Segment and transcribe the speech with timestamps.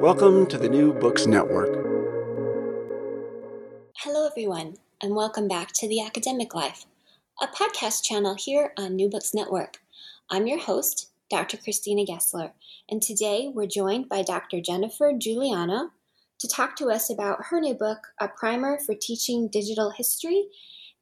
[0.00, 1.70] Welcome to the New Books Network.
[3.96, 6.84] Hello, everyone, and welcome back to The Academic Life,
[7.40, 9.78] a podcast channel here on New Books Network.
[10.30, 11.56] I'm your host, Dr.
[11.56, 12.52] Christina Gessler,
[12.90, 14.60] and today we're joined by Dr.
[14.60, 15.88] Jennifer Guiliano
[16.40, 20.48] to talk to us about her new book, A Primer for Teaching Digital History,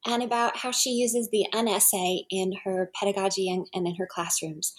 [0.06, 4.72] and about how she uses the unessay in her pedagogy and, and in her classrooms.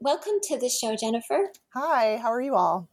[0.00, 1.52] Welcome to the show, Jennifer.
[1.74, 2.88] Hi, how are you all?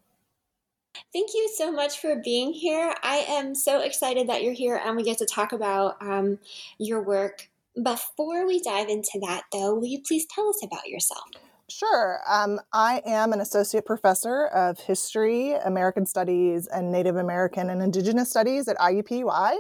[1.14, 2.94] Thank you so much for being here.
[3.04, 6.40] I am so excited that you're here and we get to talk about um,
[6.78, 7.50] your work.
[7.82, 11.26] Before we dive into that, though, will you please tell us about yourself?
[11.70, 12.20] Sure.
[12.30, 18.30] Um, I am an associate professor of history, American studies, and Native American and Indigenous
[18.30, 19.58] studies at IUPUI,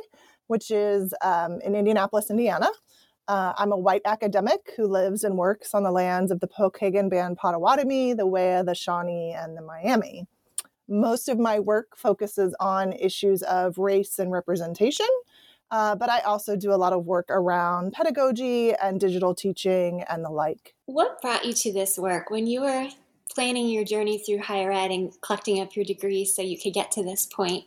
[0.47, 2.69] which is um, in Indianapolis, Indiana.
[3.27, 7.09] Uh, I'm a white academic who lives and works on the lands of the Pokagon
[7.09, 10.27] Band Potawatomi, the Wea, the Shawnee, and the Miami
[10.87, 15.07] most of my work focuses on issues of race and representation.
[15.71, 20.23] Uh, but I also do a lot of work around pedagogy and digital teaching and
[20.23, 20.75] the like.
[20.85, 22.87] What brought you to this work when you were
[23.33, 26.91] planning your journey through higher ed and collecting up your degrees so you could get
[26.91, 27.65] to this point?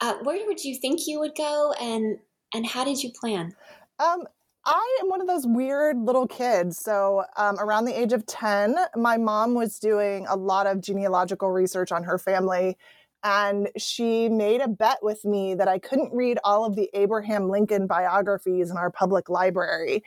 [0.00, 2.18] Uh, where would you think you would go, and
[2.52, 3.54] and how did you plan?
[3.98, 4.26] Um,
[4.66, 6.76] I am one of those weird little kids.
[6.76, 11.52] So, um, around the age of 10, my mom was doing a lot of genealogical
[11.52, 12.76] research on her family.
[13.22, 17.48] And she made a bet with me that I couldn't read all of the Abraham
[17.48, 20.02] Lincoln biographies in our public library.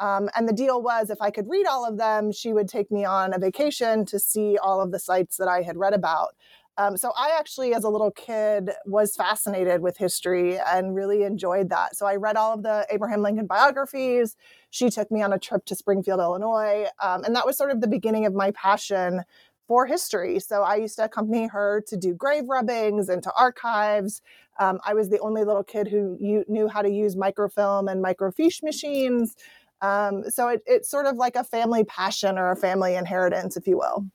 [0.00, 2.90] Um, and the deal was if I could read all of them, she would take
[2.90, 6.34] me on a vacation to see all of the sites that I had read about.
[6.80, 11.68] Um, so I actually, as a little kid, was fascinated with history and really enjoyed
[11.68, 11.94] that.
[11.94, 14.34] So I read all of the Abraham Lincoln biographies.
[14.70, 17.82] She took me on a trip to Springfield, Illinois, um, and that was sort of
[17.82, 19.24] the beginning of my passion
[19.68, 20.40] for history.
[20.40, 24.22] So I used to accompany her to do grave rubbings and to archives.
[24.58, 26.16] Um, I was the only little kid who
[26.48, 29.36] knew how to use microfilm and microfiche machines.
[29.82, 33.66] Um, so it, it's sort of like a family passion or a family inheritance, if
[33.66, 34.06] you will.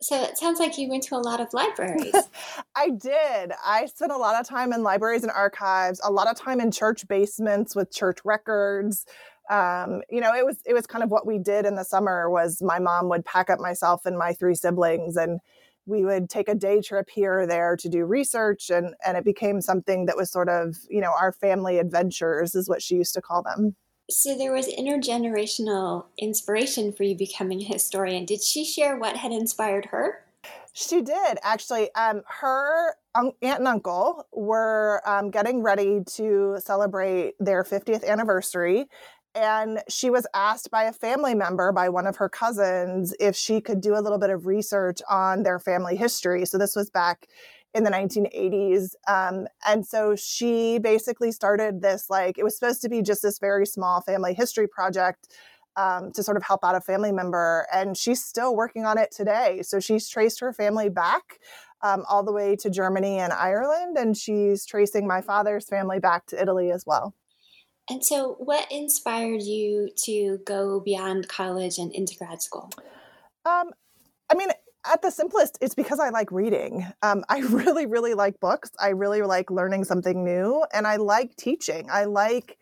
[0.00, 2.14] So it sounds like you went to a lot of libraries.
[2.76, 3.52] I did.
[3.64, 6.70] I spent a lot of time in libraries and archives, a lot of time in
[6.70, 9.06] church basements with church records.
[9.50, 12.28] Um, you know, it was it was kind of what we did in the summer
[12.30, 15.40] was my mom would pack up myself and my three siblings and
[15.86, 19.24] we would take a day trip here or there to do research and and it
[19.24, 23.14] became something that was sort of, you know, our family adventures is what she used
[23.14, 23.76] to call them.
[24.10, 28.26] So there was intergenerational inspiration for you becoming a historian.
[28.26, 30.24] Did she share what had inspired her?
[30.74, 31.94] She did actually.
[31.94, 38.86] Um, her un- aunt and uncle were um, getting ready to celebrate their 50th anniversary.
[39.36, 43.60] And she was asked by a family member, by one of her cousins, if she
[43.60, 46.44] could do a little bit of research on their family history.
[46.44, 47.26] So this was back
[47.74, 48.94] in the 1980s.
[49.08, 53.38] Um, and so she basically started this, like, it was supposed to be just this
[53.38, 55.28] very small family history project
[55.76, 57.66] um, to sort of help out a family member.
[57.72, 59.62] And she's still working on it today.
[59.62, 61.40] So she's traced her family back
[61.82, 63.98] um, all the way to Germany and Ireland.
[63.98, 67.14] And she's tracing my father's family back to Italy as well.
[67.90, 72.70] And so, what inspired you to go beyond college and into grad school?
[73.44, 73.72] Um,
[74.30, 74.48] I mean,
[74.86, 76.86] at the simplest, it's because I like reading.
[77.02, 78.70] Um, I really, really like books.
[78.78, 81.88] I really like learning something new, and I like teaching.
[81.90, 82.58] I like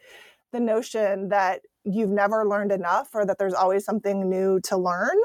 [0.53, 5.17] the notion that you've never learned enough or that there's always something new to learn.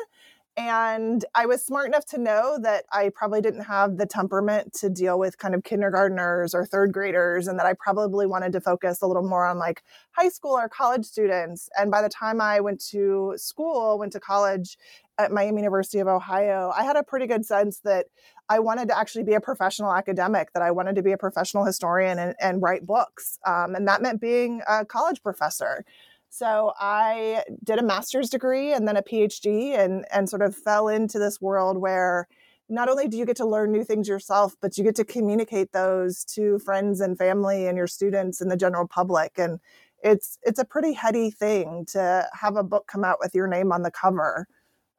[0.59, 4.89] And I was smart enough to know that I probably didn't have the temperament to
[4.89, 9.03] deal with kind of kindergartners or third graders, and that I probably wanted to focus
[9.03, 9.83] a little more on like
[10.13, 11.69] high school or college students.
[11.77, 14.79] And by the time I went to school, went to college
[15.19, 18.07] at Miami University of Ohio, I had a pretty good sense that
[18.49, 21.65] I wanted to actually be a professional academic, that I wanted to be a professional
[21.65, 23.37] historian and, and write books.
[23.45, 25.85] Um, and that meant being a college professor.
[26.29, 30.87] So I did a master's degree and then a PhD and, and sort of fell
[30.87, 32.27] into this world where
[32.69, 35.71] not only do you get to learn new things yourself, but you get to communicate
[35.71, 39.33] those to friends and family and your students and the general public.
[39.37, 39.59] And
[40.03, 43.71] it's it's a pretty heady thing to have a book come out with your name
[43.71, 44.47] on the cover.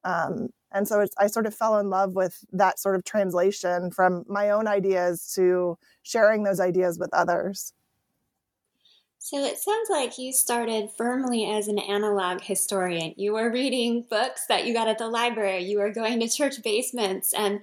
[0.05, 4.25] Um, and so I sort of fell in love with that sort of translation from
[4.29, 7.73] my own ideas to sharing those ideas with others.
[9.31, 13.13] So it sounds like you started firmly as an analog historian.
[13.19, 16.63] You were reading books that you got at the library, you were going to church
[16.63, 17.61] basements and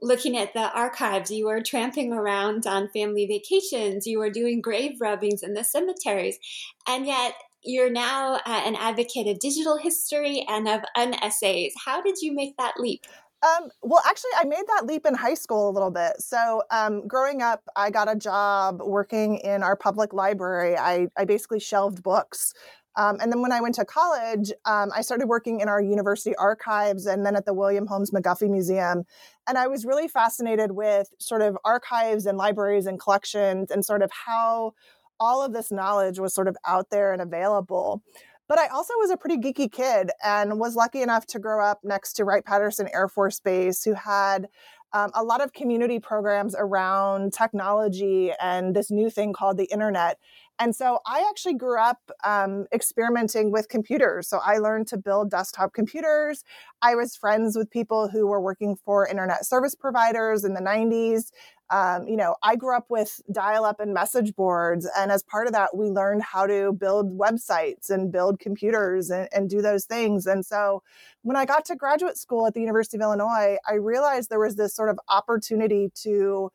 [0.00, 5.00] looking at the archives, you were tramping around on family vacations, you were doing grave
[5.00, 6.38] rubbings in the cemeteries.
[6.86, 7.34] And yet
[7.64, 11.72] you're now uh, an advocate of digital history and of unessays.
[11.86, 13.04] How did you make that leap?
[13.42, 16.20] Um, well, actually, I made that leap in high school a little bit.
[16.20, 20.76] So, um, growing up, I got a job working in our public library.
[20.76, 22.52] I, I basically shelved books.
[22.96, 26.34] Um, and then when I went to college, um, I started working in our university
[26.36, 29.04] archives and then at the William Holmes McGuffey Museum.
[29.48, 34.02] And I was really fascinated with sort of archives and libraries and collections and sort
[34.02, 34.74] of how
[35.20, 38.02] all of this knowledge was sort of out there and available.
[38.50, 41.84] But I also was a pretty geeky kid and was lucky enough to grow up
[41.84, 44.48] next to Wright Patterson Air Force Base, who had
[44.92, 50.18] um, a lot of community programs around technology and this new thing called the internet.
[50.58, 54.26] And so I actually grew up um, experimenting with computers.
[54.26, 56.42] So I learned to build desktop computers.
[56.82, 61.30] I was friends with people who were working for internet service providers in the 90s.
[61.70, 64.88] Um, you know, I grew up with dial up and message boards.
[64.96, 69.28] And as part of that, we learned how to build websites and build computers and,
[69.32, 70.26] and do those things.
[70.26, 70.82] And so
[71.22, 74.56] when I got to graduate school at the University of Illinois, I realized there was
[74.56, 76.50] this sort of opportunity to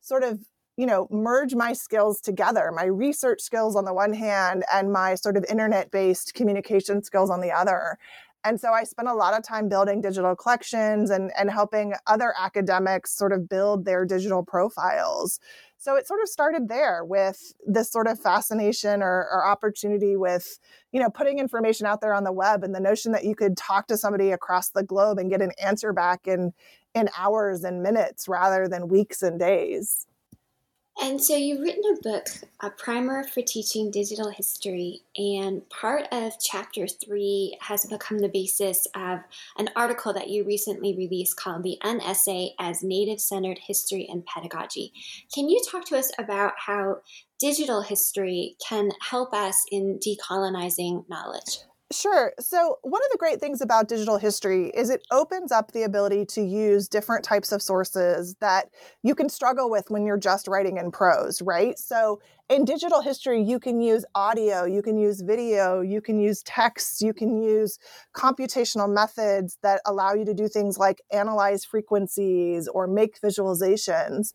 [0.00, 0.40] sort of
[0.76, 5.14] you know merge my skills together my research skills on the one hand and my
[5.14, 7.96] sort of internet based communication skills on the other
[8.44, 12.34] and so I spent a lot of time building digital collections and, and helping other
[12.38, 15.40] academics sort of build their digital profiles.
[15.78, 20.58] So it sort of started there with this sort of fascination or, or opportunity with,
[20.92, 23.56] you know, putting information out there on the web and the notion that you could
[23.56, 26.52] talk to somebody across the globe and get an answer back in
[26.94, 30.06] in hours and minutes rather than weeks and days.
[31.02, 32.28] And so you've written a book,
[32.60, 38.86] A Primer for Teaching Digital History, and part of chapter three has become the basis
[38.94, 39.18] of
[39.58, 44.92] an article that you recently released called The Unessay as Native Centered History and Pedagogy.
[45.34, 46.98] Can you talk to us about how
[47.40, 51.58] digital history can help us in decolonizing knowledge?
[51.92, 52.32] Sure.
[52.40, 56.24] So, one of the great things about digital history is it opens up the ability
[56.26, 58.70] to use different types of sources that
[59.02, 61.78] you can struggle with when you're just writing in prose, right?
[61.78, 66.42] So, in digital history, you can use audio, you can use video, you can use
[66.42, 67.78] text, you can use
[68.16, 74.32] computational methods that allow you to do things like analyze frequencies or make visualizations.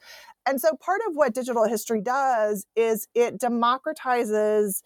[0.47, 4.81] And so, part of what digital history does is it democratizes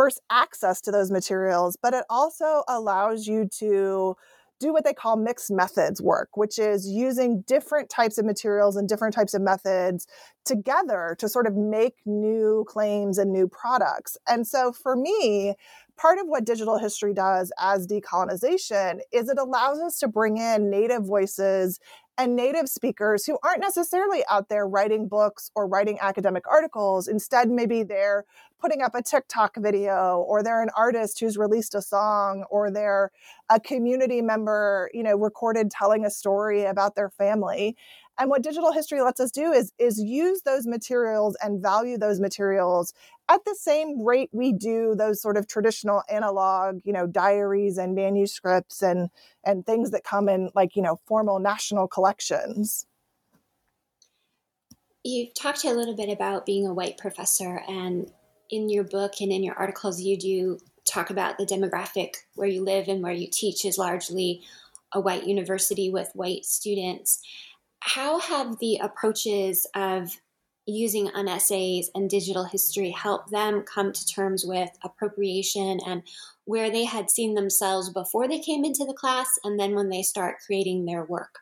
[0.00, 4.16] first access to those materials, but it also allows you to
[4.58, 8.88] do what they call mixed methods work, which is using different types of materials and
[8.88, 10.06] different types of methods
[10.46, 14.16] together to sort of make new claims and new products.
[14.26, 15.54] And so for me,
[15.98, 20.70] part of what digital history does as decolonization is it allows us to bring in
[20.70, 21.78] native voices
[22.20, 27.08] and native speakers who aren't necessarily out there writing books or writing academic articles.
[27.08, 28.26] Instead, maybe they're
[28.60, 33.10] putting up a TikTok video or they're an artist who's released a song or they're
[33.48, 37.74] a community member, you know, recorded telling a story about their family.
[38.20, 42.20] And what digital history lets us do is, is use those materials and value those
[42.20, 42.92] materials
[43.30, 47.94] at the same rate we do those sort of traditional analog, you know, diaries and
[47.94, 49.08] manuscripts and
[49.44, 52.86] and things that come in like, you know, formal national collections.
[55.02, 58.12] You've talked a little bit about being a white professor and
[58.50, 62.62] in your book and in your articles you do talk about the demographic where you
[62.62, 64.42] live and where you teach is largely
[64.92, 67.22] a white university with white students
[67.80, 70.20] how have the approaches of
[70.66, 76.02] using unessays and digital history help them come to terms with appropriation and
[76.44, 80.02] where they had seen themselves before they came into the class and then when they
[80.02, 81.40] start creating their work?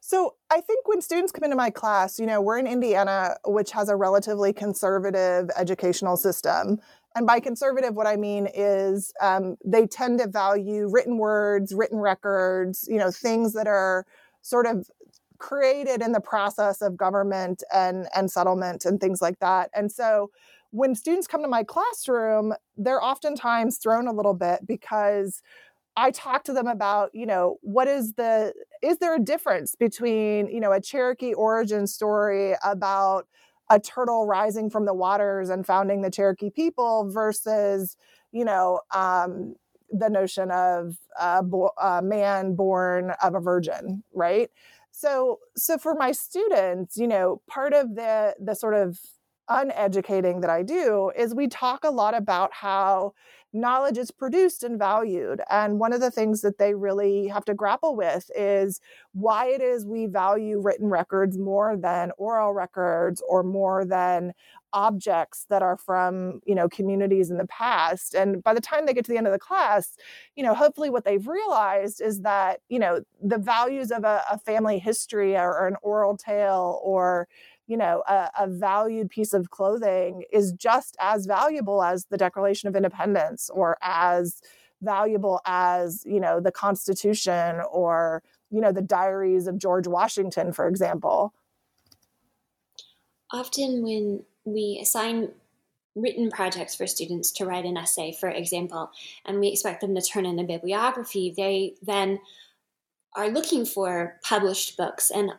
[0.00, 3.70] So I think when students come into my class, you know, we're in Indiana, which
[3.70, 6.78] has a relatively conservative educational system.
[7.16, 11.98] And by conservative, what I mean is um, they tend to value written words, written
[11.98, 14.04] records, you know, things that are
[14.42, 14.90] sort of
[15.44, 19.68] created in the process of government and, and settlement and things like that.
[19.74, 20.30] And so
[20.70, 25.42] when students come to my classroom, they're oftentimes thrown a little bit because
[25.98, 30.48] I talk to them about, you know, what is the, is there a difference between,
[30.48, 33.26] you know, a Cherokee origin story about
[33.70, 37.98] a turtle rising from the waters and founding the Cherokee people versus,
[38.32, 39.56] you know, um,
[39.90, 44.50] the notion of a, bo- a man born of a virgin, right?
[44.96, 49.00] So, so for my students, you know, part of the the sort of
[49.48, 53.12] uneducating that I do is we talk a lot about how
[53.54, 55.40] knowledge is produced and valued.
[55.48, 58.80] And one of the things that they really have to grapple with is
[59.12, 64.32] why it is we value written records more than oral records or more than
[64.74, 68.92] objects that are from you know communities in the past and by the time they
[68.92, 69.96] get to the end of the class
[70.34, 74.36] you know hopefully what they've realized is that you know the values of a, a
[74.36, 77.28] family history or, or an oral tale or
[77.66, 82.68] you know, a, a, valued piece of clothing is just as valuable as the Declaration
[82.68, 84.42] of Independence or as
[84.82, 90.68] valuable as, you know, the Constitution or, you know, the diaries of George Washington, for
[90.68, 91.32] example.
[93.32, 95.30] Often when we assign
[95.94, 98.90] written projects for students to write an essay, for example,
[99.24, 102.18] and we expect them to turn in a bibliography, they then
[103.16, 105.10] are looking for published books.
[105.10, 105.32] And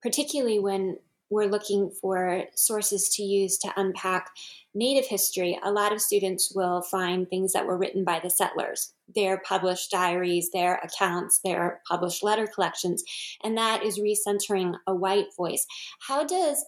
[0.00, 0.98] particularly when
[1.30, 4.30] we're looking for sources to use to unpack
[4.76, 8.92] Native history, a lot of students will find things that were written by the settlers,
[9.14, 13.02] their published diaries, their accounts, their published letter collections,
[13.42, 15.66] and that is recentering a white voice.
[16.06, 16.62] How does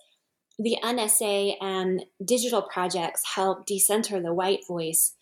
[0.58, 5.14] the unessay and digital projects help decenter the white voice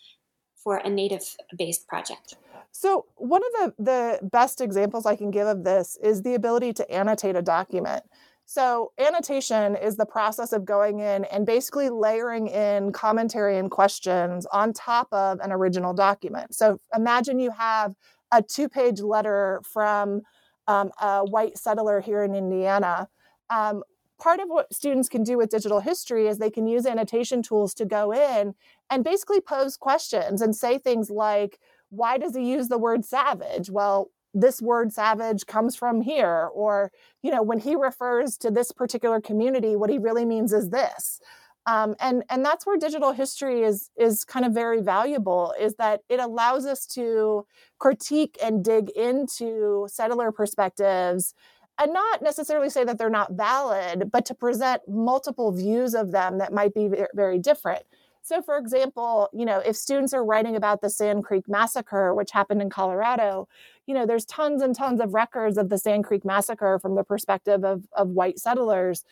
[0.62, 2.36] for a Native based project?
[2.70, 6.72] So, one of the, the best examples I can give of this is the ability
[6.74, 8.04] to annotate a document.
[8.48, 14.46] So, annotation is the process of going in and basically layering in commentary and questions
[14.52, 16.54] on top of an original document.
[16.54, 17.96] So, imagine you have
[18.30, 20.22] a two page letter from
[20.68, 23.08] um, a white settler here in Indiana.
[23.50, 23.82] Um,
[24.20, 27.74] part of what students can do with digital history is they can use annotation tools
[27.74, 28.54] to go in
[28.90, 31.58] and basically pose questions and say things like,
[31.90, 33.70] why does he use the word savage?
[33.70, 38.70] Well, this word savage comes from here or you know when he refers to this
[38.70, 41.20] particular community what he really means is this.
[41.66, 46.02] Um, and and that's where digital history is is kind of very valuable is that
[46.08, 47.46] it allows us to
[47.78, 51.34] critique and dig into settler perspectives
[51.78, 56.38] and not necessarily say that they're not valid but to present multiple views of them
[56.38, 57.82] that might be very different
[58.26, 62.32] so, for example, you know, if students are writing about the Sand Creek Massacre, which
[62.32, 63.46] happened in Colorado,
[63.86, 67.04] you know, there's tons and tons of records of the Sand Creek Massacre from the
[67.04, 69.04] perspective of, of white settlers.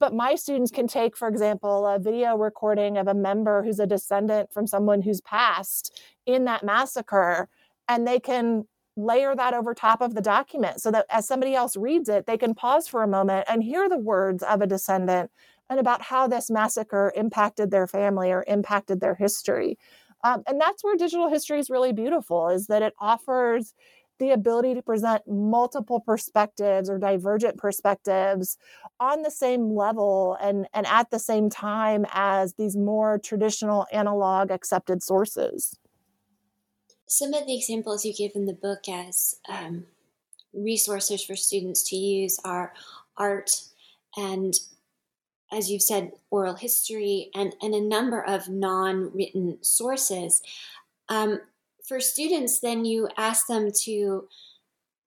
[0.00, 3.86] But my students can take, for example, a video recording of a member who's a
[3.86, 7.48] descendant from someone who's passed in that massacre,
[7.86, 11.76] and they can layer that over top of the document so that as somebody else
[11.76, 15.30] reads it, they can pause for a moment and hear the words of a descendant
[15.68, 19.78] and about how this massacre impacted their family or impacted their history.
[20.24, 23.74] Um, and that's where digital history is really beautiful, is that it offers
[24.18, 28.56] the ability to present multiple perspectives or divergent perspectives
[28.98, 34.50] on the same level and, and at the same time as these more traditional analog
[34.50, 35.78] accepted sources.
[37.06, 39.84] Some of the examples you give in the book as um,
[40.54, 42.72] resources for students to use are
[43.18, 43.50] art
[44.16, 44.54] and
[45.52, 50.42] as you've said, oral history and, and a number of non written sources.
[51.08, 51.40] Um,
[51.86, 54.28] for students, then you ask them to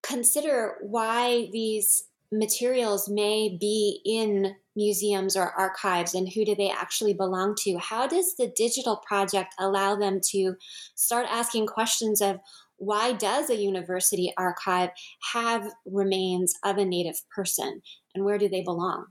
[0.02, 7.12] consider why these materials may be in museums or archives and who do they actually
[7.12, 7.76] belong to?
[7.78, 10.54] How does the digital project allow them to
[10.94, 12.38] start asking questions of
[12.80, 14.88] why does a university archive
[15.32, 17.82] have remains of a native person
[18.14, 19.06] and where do they belong?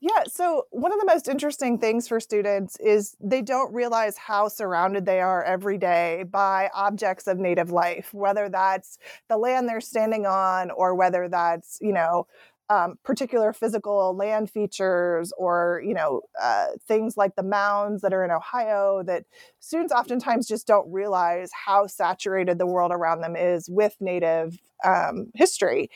[0.00, 4.48] Yeah, so one of the most interesting things for students is they don't realize how
[4.48, 8.98] surrounded they are every day by objects of native life, whether that's
[9.28, 12.26] the land they're standing on or whether that's, you know,
[12.70, 18.24] um, particular physical land features or you know uh, things like the mounds that are
[18.24, 19.24] in ohio that
[19.58, 25.30] students oftentimes just don't realize how saturated the world around them is with native um,
[25.34, 25.90] history.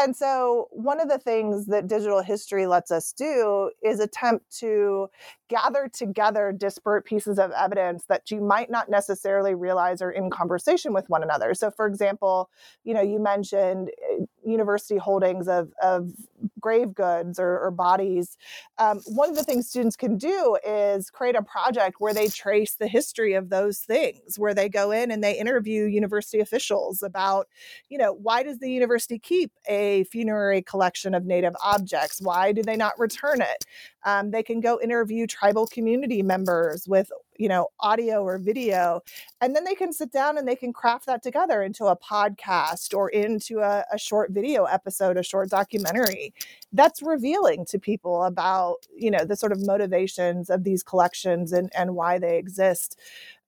[0.00, 5.08] And so, one of the things that digital history lets us do is attempt to
[5.48, 10.92] gather together disparate pieces of evidence that you might not necessarily realize are in conversation
[10.92, 11.54] with one another.
[11.54, 12.50] So, for example,
[12.84, 16.12] you know, you mentioned eh, university holdings of, of
[16.60, 18.36] grave goods or, or bodies.
[18.78, 22.74] Um, one of the things students can do is create a project where they trace
[22.74, 27.48] the history of those things, where they go in and they interview university officials about,
[27.88, 32.20] you know, why does the university keep a funerary collection of native objects?
[32.20, 33.64] Why do they not return it?
[34.04, 39.00] Um, they can go interview tribal community members with you know audio or video
[39.40, 42.94] and then they can sit down and they can craft that together into a podcast
[42.94, 46.34] or into a, a short video episode a short documentary.
[46.72, 51.70] That's revealing to people about you know the sort of motivations of these collections and
[51.74, 52.98] and why they exist.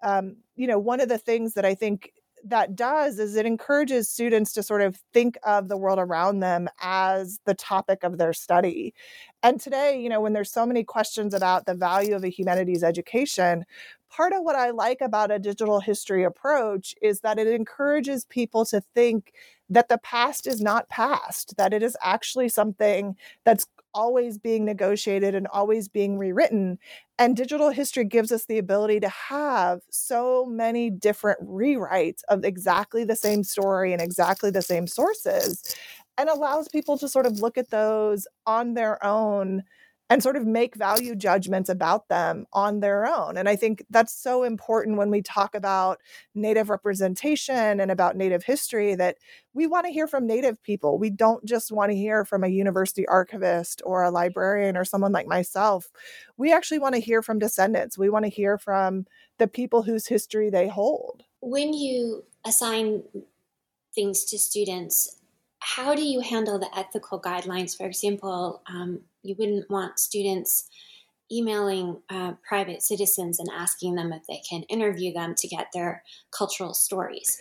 [0.03, 2.13] Um, you know one of the things that i think
[2.45, 6.69] that does is it encourages students to sort of think of the world around them
[6.81, 8.95] as the topic of their study.
[9.43, 12.83] And today, you know, when there's so many questions about the value of a humanities
[12.83, 13.65] education,
[14.11, 18.65] part of what I like about a digital history approach is that it encourages people
[18.67, 19.33] to think
[19.69, 25.35] that the past is not past, that it is actually something that's always being negotiated
[25.35, 26.79] and always being rewritten.
[27.19, 33.05] And digital history gives us the ability to have so many different rewrites of exactly
[33.05, 35.63] the same story and exactly the same sources,
[36.19, 39.63] and allows people to sort of look at those on their own
[40.11, 43.37] and sort of make value judgments about them on their own.
[43.37, 46.01] And I think that's so important when we talk about
[46.35, 49.19] Native representation and about Native history that
[49.55, 50.99] we want to hear from Native people.
[50.99, 55.13] We don't just want to hear from a university archivist or a librarian or someone
[55.13, 55.89] like myself.
[56.37, 57.97] We actually want to hear from descendants.
[57.97, 59.07] We want to hear from
[59.39, 61.23] the people whose history they hold.
[61.41, 63.05] When you assign
[63.95, 65.20] things to students,
[65.61, 67.77] how do you handle the ethical guidelines?
[67.77, 70.69] For example, um, you wouldn't want students
[71.33, 76.03] emailing uh, private citizens and asking them if they can interview them to get their
[76.37, 77.39] cultural stories.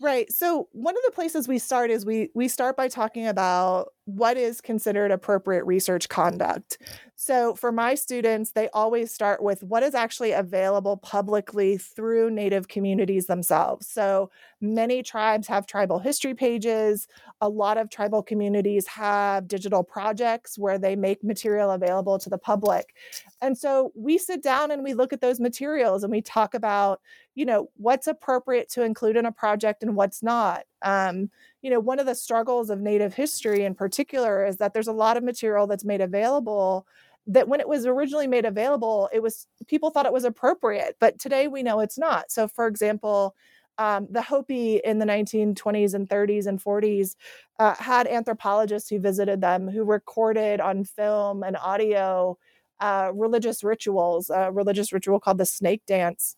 [0.00, 0.30] Right.
[0.30, 4.36] So one of the places we start is we we start by talking about what
[4.36, 6.78] is considered appropriate research conduct.
[7.16, 12.68] So for my students, they always start with what is actually available publicly through Native
[12.68, 13.86] communities themselves.
[13.86, 14.30] So
[14.62, 17.06] many tribes have tribal history pages.
[17.42, 22.38] A lot of tribal communities have digital projects where they make material available to the
[22.38, 22.94] public.
[23.42, 27.02] And so we sit down and we look at those materials and we talk about,
[27.34, 30.64] you know, what's appropriate to include in a project and what's not.
[30.82, 31.30] Um,
[31.62, 34.92] you know, one of the struggles of Native history in particular is that there's a
[34.92, 36.86] lot of material that's made available
[37.26, 41.18] that when it was originally made available, it was people thought it was appropriate, but
[41.18, 42.30] today we know it's not.
[42.30, 43.36] So, for example,
[43.78, 47.14] um, the Hopi in the 1920s and 30s and 40s
[47.58, 52.36] uh, had anthropologists who visited them who recorded on film and audio
[52.80, 56.36] uh, religious rituals, a religious ritual called the snake dance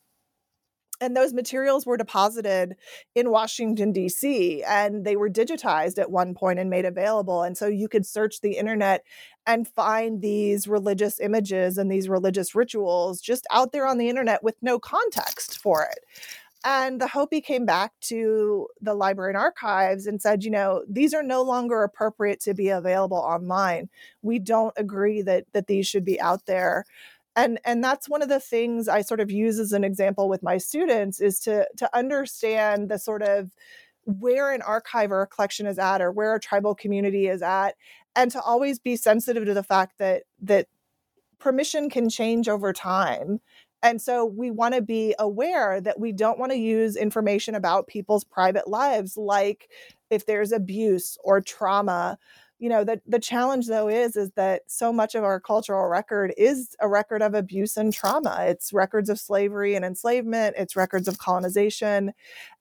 [1.02, 2.76] and those materials were deposited
[3.14, 4.62] in Washington D.C.
[4.62, 8.40] and they were digitized at one point and made available and so you could search
[8.40, 9.02] the internet
[9.46, 14.44] and find these religious images and these religious rituals just out there on the internet
[14.44, 15.98] with no context for it
[16.64, 21.12] and the Hopi came back to the library and archives and said, you know, these
[21.12, 23.88] are no longer appropriate to be available online.
[24.22, 26.84] We don't agree that that these should be out there
[27.36, 30.42] and and that's one of the things i sort of use as an example with
[30.42, 33.50] my students is to to understand the sort of
[34.04, 37.74] where an archive or a collection is at or where a tribal community is at
[38.16, 40.66] and to always be sensitive to the fact that that
[41.38, 43.40] permission can change over time.
[43.82, 47.88] And so we want to be aware that we don't want to use information about
[47.88, 49.68] people's private lives like
[50.08, 52.16] if there's abuse or trauma
[52.62, 56.32] you know the the challenge though is is that so much of our cultural record
[56.36, 58.36] is a record of abuse and trauma.
[58.46, 60.54] It's records of slavery and enslavement.
[60.56, 62.12] It's records of colonization.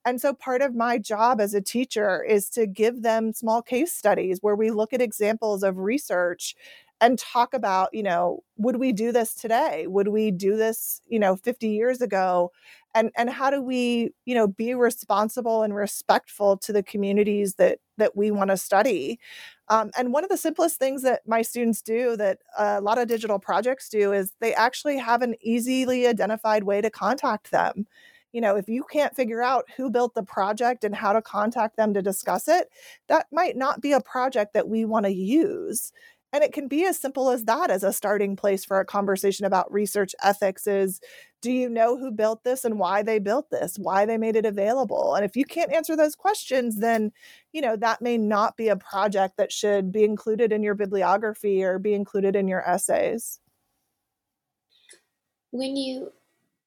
[0.03, 3.93] And so part of my job as a teacher is to give them small case
[3.93, 6.55] studies where we look at examples of research
[6.99, 9.85] and talk about you know would we do this today?
[9.85, 12.51] Would we do this you know 50 years ago
[12.93, 17.79] and and how do we you know be responsible and respectful to the communities that
[17.97, 19.19] that we want to study
[19.69, 23.07] um, and one of the simplest things that my students do that a lot of
[23.07, 27.85] digital projects do is they actually have an easily identified way to contact them
[28.33, 31.75] you know, if you can't figure out who built the project and how to contact
[31.75, 32.69] them to discuss it,
[33.09, 35.91] that might not be a project that we want to use.
[36.33, 39.45] And it can be as simple as that as a starting place for a conversation
[39.45, 41.01] about research ethics is
[41.41, 44.45] do you know who built this and why they built this, why they made it
[44.45, 45.15] available?
[45.15, 47.11] And if you can't answer those questions, then,
[47.51, 51.63] you know, that may not be a project that should be included in your bibliography
[51.63, 53.39] or be included in your essays.
[55.51, 56.11] When you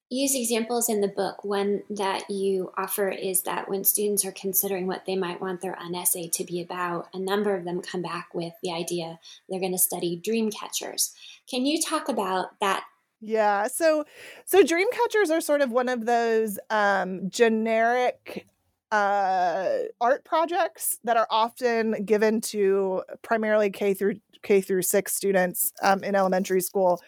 [0.09, 1.43] use examples in the book.
[1.43, 5.75] One that you offer is that when students are considering what they might want their
[5.75, 9.71] unessay to be about, a number of them come back with the idea they're going
[9.71, 11.13] to study dream catchers.
[11.49, 12.85] Can you talk about that?
[13.27, 14.05] Yeah, so
[14.45, 18.45] so dream catchers are sort of one of those um, generic
[18.91, 25.71] uh, art projects that are often given to primarily K through K through six students
[25.81, 27.01] um, in elementary school.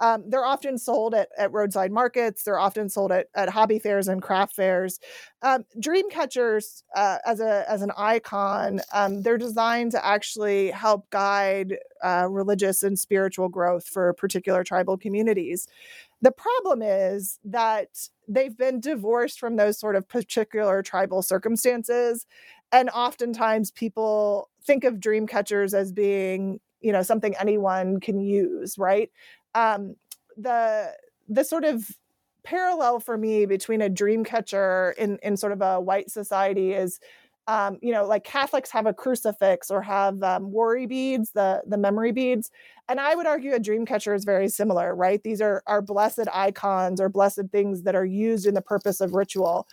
[0.00, 2.42] Um, they're often sold at, at roadside markets.
[2.42, 5.00] They're often sold at, at hobby fairs and craft fairs.
[5.44, 11.10] Um, dream catchers, uh, as a as an icon, um, they're designed to actually help
[11.10, 15.66] guide uh, religious and spiritual growth for particular tribal communities.
[16.20, 22.24] The problem is that they've been divorced from those sort of particular tribal circumstances.
[22.70, 28.78] And oftentimes people think of dream catchers as being, you know, something anyone can use,
[28.78, 29.10] right?
[29.56, 29.96] Um,
[30.36, 30.94] the
[31.28, 31.90] the sort of
[32.44, 37.00] parallel for me between a dream catcher in, in sort of a white society is
[37.48, 41.76] um, you know, like Catholics have a crucifix or have um, worry beads, the the
[41.76, 42.50] memory beads,
[42.88, 45.20] and I would argue a dream catcher is very similar, right?
[45.22, 49.14] These are are blessed icons or blessed things that are used in the purpose of
[49.14, 49.66] ritual.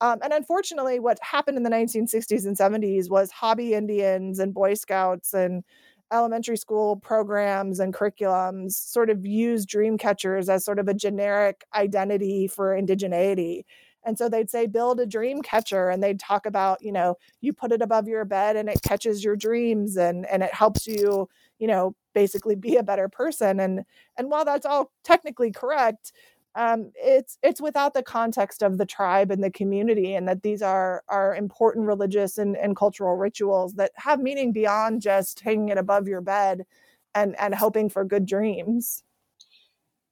[0.00, 4.74] Um, and unfortunately, what happened in the 1960s and 70s was hobby Indians and Boy
[4.74, 5.64] Scouts and
[6.12, 11.64] elementary school programs and curriculums sort of use dream catchers as sort of a generic
[11.74, 13.64] identity for indigeneity
[14.06, 15.90] and so they'd say, build a dream catcher.
[15.90, 19.24] And they'd talk about, you know, you put it above your bed and it catches
[19.24, 23.58] your dreams and, and it helps you, you know, basically be a better person.
[23.58, 23.84] And,
[24.16, 26.12] and while that's all technically correct,
[26.56, 30.62] um, it's it's without the context of the tribe and the community, and that these
[30.62, 35.78] are are important religious and, and cultural rituals that have meaning beyond just hanging it
[35.78, 36.64] above your bed
[37.14, 39.04] and and hoping for good dreams.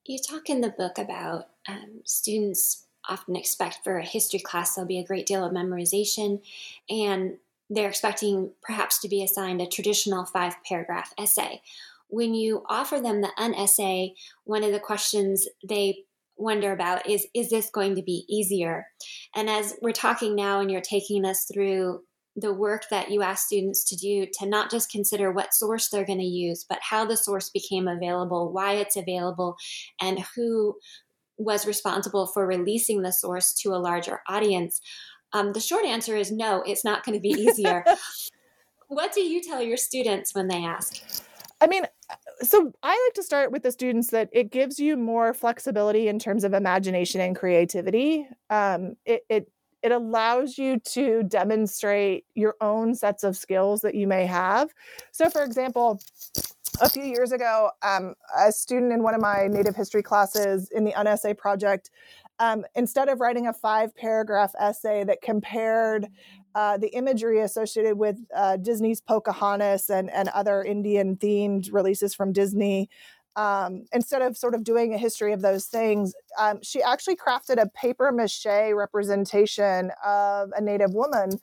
[0.05, 4.89] You talk in the book about um, students often expect for a history class there'll
[4.89, 6.41] be a great deal of memorization
[6.89, 7.37] and
[7.69, 11.63] they're expecting perhaps to be assigned a traditional five paragraph essay.
[12.09, 16.05] When you offer them the unessay, one of the questions they
[16.37, 18.87] wonder about is is this going to be easier?
[19.35, 22.01] And as we're talking now and you're taking us through
[22.37, 26.05] the work that you ask students to do to not just consider what source they're
[26.05, 29.57] going to use, but how the source became available, why it's available,
[30.01, 30.75] and who
[31.39, 34.81] was responsible for releasing the source to a larger audience?
[35.33, 37.85] Um, the short answer is no, it's not going to be easier.
[38.89, 41.03] what do you tell your students when they ask?
[41.61, 41.85] I mean,
[42.43, 46.19] so I like to start with the students that it gives you more flexibility in
[46.19, 48.27] terms of imagination and creativity.
[48.51, 49.49] Um, it, it
[49.83, 54.73] it allows you to demonstrate your own sets of skills that you may have.
[55.13, 56.01] So, for example,
[56.81, 60.85] a few years ago, um, a student in one of my native history classes in
[60.85, 61.91] the unessay project,
[62.39, 66.09] um, instead of writing a five paragraph essay that compared
[66.55, 72.33] uh, the imagery associated with uh, Disney's Pocahontas and, and other Indian themed releases from
[72.33, 72.89] Disney,
[73.37, 77.61] um, instead of sort of doing a history of those things, um, she actually crafted
[77.61, 81.41] a paper mache representation of a Native woman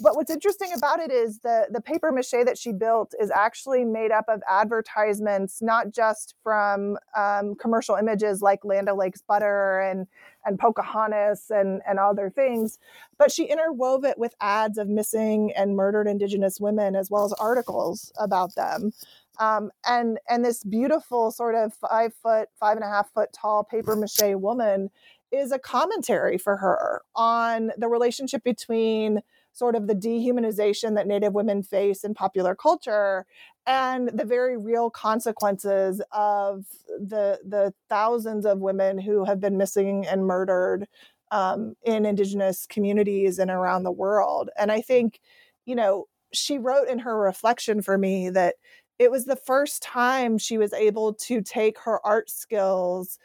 [0.00, 3.84] but what's interesting about it is the the paper mache that she built is actually
[3.84, 10.06] made up of advertisements, not just from um, commercial images like Land O'Lakes butter and
[10.44, 12.78] and Pocahontas and and other things,
[13.18, 17.32] but she interwove it with ads of missing and murdered Indigenous women as well as
[17.34, 18.92] articles about them.
[19.40, 23.64] Um, and and this beautiful sort of five foot, five and a half foot tall
[23.64, 24.90] paper mache woman
[25.30, 29.20] is a commentary for her on the relationship between
[29.58, 33.26] sort of the dehumanization that Native women face in popular culture
[33.66, 36.64] and the very real consequences of
[36.98, 40.86] the the thousands of women who have been missing and murdered
[41.32, 44.48] um, in Indigenous communities and around the world.
[44.56, 45.20] And I think,
[45.66, 48.54] you know, she wrote in her reflection for me that
[48.98, 53.18] it was the first time she was able to take her art skills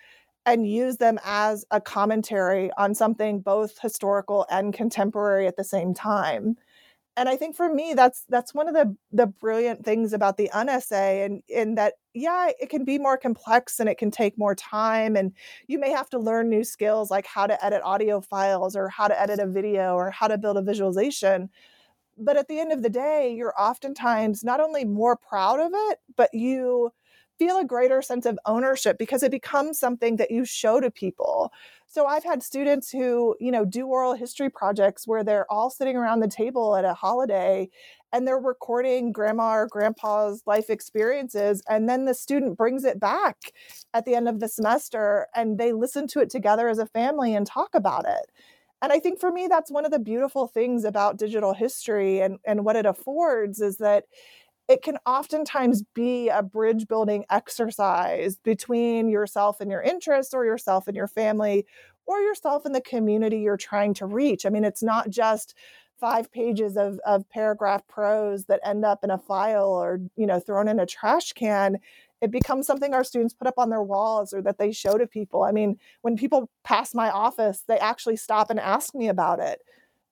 [0.46, 5.94] and use them as a commentary on something both historical and contemporary at the same
[5.94, 6.58] time.
[7.18, 10.50] and I think for me that's that's one of the the brilliant things about the
[10.54, 14.56] unessay and in that yeah it can be more complex and it can take more
[14.56, 15.34] time and
[15.68, 19.08] you may have to learn new skills like how to edit audio files or how
[19.08, 21.50] to edit a video or how to build a visualization
[22.18, 26.00] but at the end of the day you're oftentimes not only more proud of it
[26.16, 26.92] but you
[27.44, 31.52] feel a greater sense of ownership because it becomes something that you show to people.
[31.88, 35.98] So I've had students who, you know, do oral history projects where they're all sitting
[35.98, 37.70] around the table at a holiday
[38.14, 43.52] and they're recording grandma or grandpa's life experiences and then the student brings it back
[43.94, 47.36] at the end of the semester and they listen to it together as a family
[47.36, 48.32] and talk about it.
[48.82, 52.38] And I think for me that's one of the beautiful things about digital history and
[52.46, 54.06] and what it affords is that
[54.68, 60.88] it can oftentimes be a bridge building exercise between yourself and your interests or yourself
[60.88, 61.66] and your family
[62.06, 64.46] or yourself and the community you're trying to reach.
[64.46, 65.56] I mean, it's not just
[66.00, 70.40] five pages of, of paragraph prose that end up in a file or you know
[70.40, 71.78] thrown in a trash can.
[72.22, 75.08] It becomes something our students put up on their walls or that they show to
[75.08, 75.44] people.
[75.44, 79.60] I mean when people pass my office they actually stop and ask me about it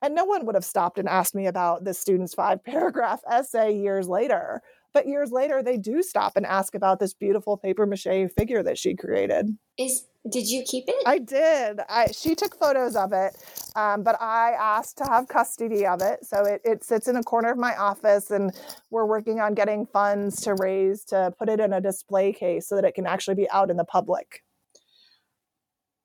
[0.02, 3.76] and no one would have stopped and asked me about this student's five paragraph essay
[3.76, 4.62] years later.
[4.94, 8.78] But years later, they do stop and ask about this beautiful paper mache figure that
[8.78, 9.58] she created.
[9.78, 10.96] Is did you keep it?
[11.06, 11.80] I did.
[11.90, 13.36] I she took photos of it,
[13.76, 16.26] um, but I asked to have custody of it.
[16.26, 18.52] So it, it sits in a corner of my office, and
[18.92, 22.76] we're working on getting funds to raise to put it in a display case so
[22.76, 24.44] that it can actually be out in the public.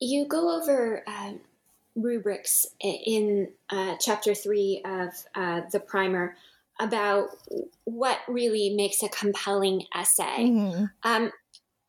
[0.00, 1.32] You go over uh,
[1.96, 6.36] rubrics in uh, chapter three of uh, the primer
[6.78, 7.28] about
[7.84, 10.44] what really makes a compelling essay.
[10.44, 10.84] Mm-hmm.
[11.02, 11.32] Um,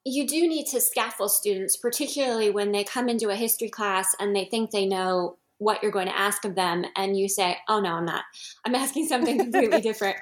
[0.06, 4.34] you do need to scaffold students, particularly when they come into a history class and
[4.34, 7.80] they think they know what you're going to ask of them, and you say, "Oh
[7.80, 8.24] no, I'm not.
[8.63, 10.17] I'm asking something completely different."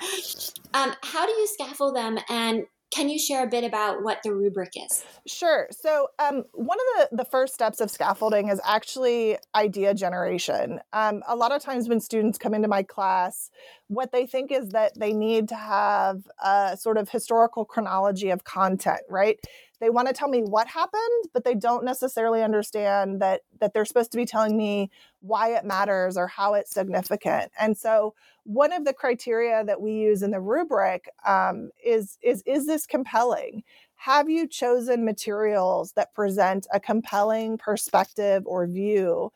[0.74, 4.34] Um, how do you scaffold them, and can you share a bit about what the
[4.34, 5.04] rubric is?
[5.28, 5.68] Sure.
[5.70, 10.80] So, um, one of the, the first steps of scaffolding is actually idea generation.
[10.94, 13.52] Um, a lot of times when students come into my class,
[13.88, 18.44] what they think is that they need to have a sort of historical chronology of
[18.44, 19.40] content, right?
[19.80, 23.86] They want to tell me what happened, but they don't necessarily understand that that they're
[23.86, 27.52] supposed to be telling me why it matters or how it's significant.
[27.60, 32.42] And so, one of the criteria that we use in the rubric um, is is
[32.46, 33.64] is this compelling?
[33.98, 39.32] Have you chosen materials that present a compelling perspective or view?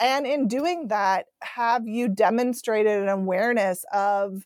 [0.00, 4.44] And in doing that, have you demonstrated an awareness of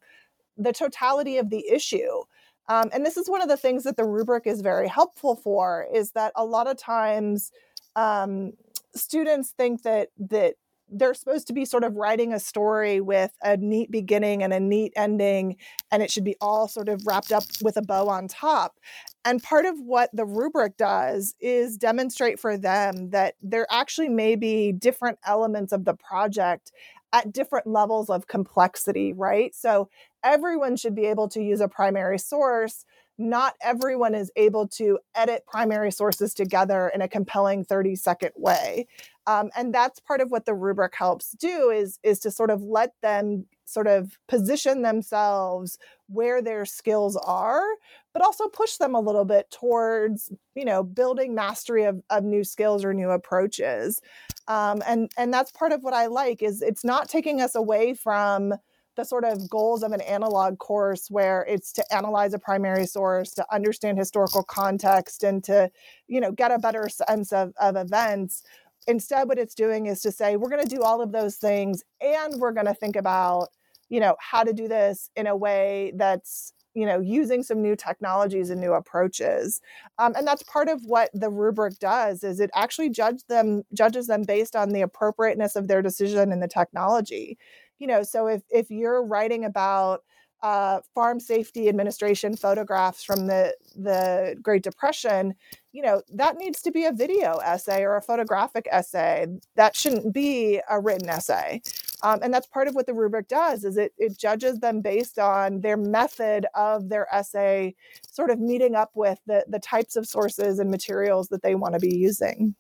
[0.57, 2.23] the totality of the issue?
[2.69, 5.87] Um, and this is one of the things that the rubric is very helpful for
[5.93, 7.51] is that a lot of times
[7.97, 8.53] um,
[8.95, 10.55] students think that that
[10.91, 14.61] they're supposed to be sort of writing a story with a neat beginning and a
[14.61, 15.57] neat ending,
[15.91, 18.79] and it should be all sort of wrapped up with a bow on top.
[19.25, 24.37] And part of what the rubric does is demonstrate for them that there actually may
[24.37, 26.73] be different elements of the project
[27.13, 29.55] at different levels of complexity, right?
[29.55, 29.89] So
[30.23, 32.85] everyone should be able to use a primary source
[33.19, 38.87] not everyone is able to edit primary sources together in a compelling 30 second way.
[39.27, 42.63] Um, and that's part of what the rubric helps do is is to sort of
[42.63, 47.67] let them sort of position themselves where their skills are
[48.15, 52.45] but also push them a little bit towards you know building mastery of, of new
[52.45, 54.01] skills or new approaches.
[54.47, 57.95] Um, and and that's part of what i like is it's not taking us away
[57.95, 58.55] from
[58.99, 63.31] the sort of goals of an analog course where it's to analyze a primary source
[63.31, 65.71] to understand historical context and to
[66.09, 68.43] you know get a better sense of, of events.
[68.89, 71.85] Instead what it's doing is to say we're going to do all of those things
[72.01, 73.49] and we're going to think about
[73.89, 77.77] you know how to do this in a way that's you know using some new
[77.77, 79.61] technologies and new approaches.
[79.99, 84.09] Um, and that's part of what the rubric does is it actually judge them judges
[84.09, 87.39] them based on the appropriateness of their decision and the technology
[87.79, 90.03] you know so if if you're writing about
[90.43, 95.35] uh, farm safety administration photographs from the the Great Depression,
[95.73, 99.27] you know that needs to be a video essay or a photographic essay.
[99.57, 101.61] That shouldn't be a written essay,
[102.03, 103.65] um, and that's part of what the rubric does.
[103.65, 107.75] Is it it judges them based on their method of their essay,
[108.09, 111.75] sort of meeting up with the the types of sources and materials that they want
[111.75, 112.55] to be using.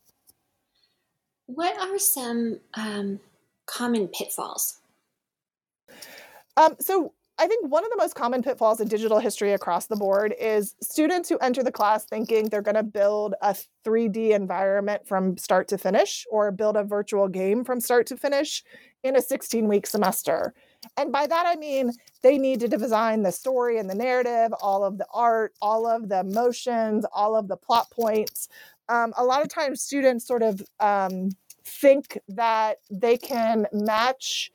[1.46, 3.20] What are some um,
[3.66, 4.80] common pitfalls
[6.56, 9.94] um, so I think one of the most common pitfalls in digital history across the
[9.94, 13.54] board is students who enter the class thinking they're going to build a
[13.86, 18.64] 3D environment from start to finish or build a virtual game from start to finish
[19.04, 20.52] in a 16 week semester.
[20.96, 24.82] And by that, I mean they need to design the story and the narrative, all
[24.82, 28.48] of the art, all of the emotions, all of the plot points.
[28.88, 31.30] Um, a lot of times, students sort of um,
[31.64, 34.50] think that they can match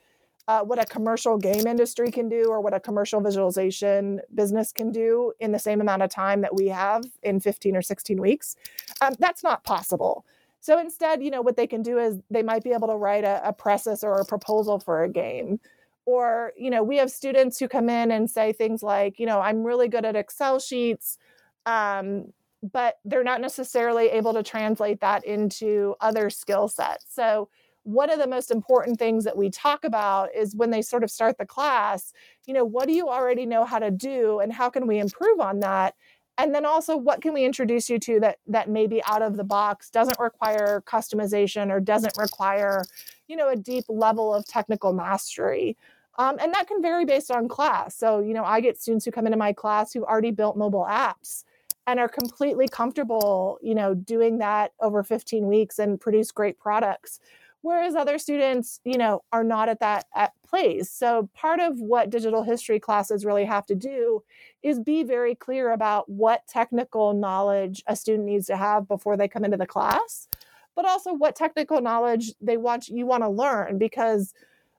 [0.47, 4.91] uh, what a commercial game industry can do or what a commercial visualization business can
[4.91, 8.55] do in the same amount of time that we have in 15 or 16 weeks.
[9.01, 10.25] Um, that's not possible.
[10.59, 13.23] So instead, you know, what they can do is they might be able to write
[13.23, 15.59] a, a process or a proposal for a game.
[16.05, 19.39] Or, you know, we have students who come in and say things like, you know,
[19.39, 21.17] I'm really good at Excel sheets,
[21.65, 22.33] um,
[22.71, 27.05] but they're not necessarily able to translate that into other skill sets.
[27.09, 27.49] So
[27.83, 31.11] one of the most important things that we talk about is when they sort of
[31.11, 32.13] start the class,
[32.45, 35.39] you know, what do you already know how to do and how can we improve
[35.39, 35.95] on that?
[36.37, 39.43] And then also what can we introduce you to that that maybe out of the
[39.43, 42.85] box doesn't require customization or doesn't require,
[43.27, 45.77] you know, a deep level of technical mastery.
[46.17, 47.95] Um, and that can vary based on class.
[47.95, 50.85] So, you know, I get students who come into my class who've already built mobile
[50.89, 51.43] apps
[51.85, 57.19] and are completely comfortable, you know, doing that over 15 weeks and produce great products
[57.63, 60.91] whereas other students you know are not at that at place.
[60.91, 64.23] So part of what digital history classes really have to do
[64.61, 69.27] is be very clear about what technical knowledge a student needs to have before they
[69.27, 70.27] come into the class
[70.75, 74.33] but also what technical knowledge they want you want to learn because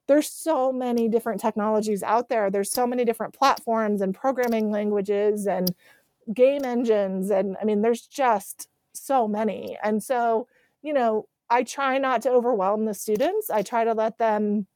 [0.07, 2.51] there's so many different technologies out there.
[2.51, 5.75] There's so many different platforms and programming languages and
[6.33, 9.77] game engines and i mean there's just so many.
[9.83, 10.47] And so
[10.83, 13.51] you know I try not to overwhelm the students.
[13.51, 14.67] I try to let them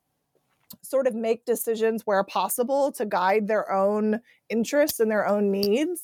[0.82, 6.02] sort of make decisions where possible to guide their own interests and their own needs.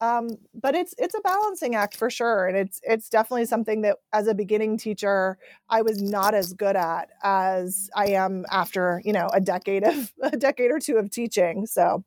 [0.00, 3.96] Um, but it's it's a balancing act for sure, and it's it's definitely something that
[4.12, 9.12] as a beginning teacher I was not as good at as I am after you
[9.12, 11.66] know a decade of a decade or two of teaching.
[11.66, 12.04] So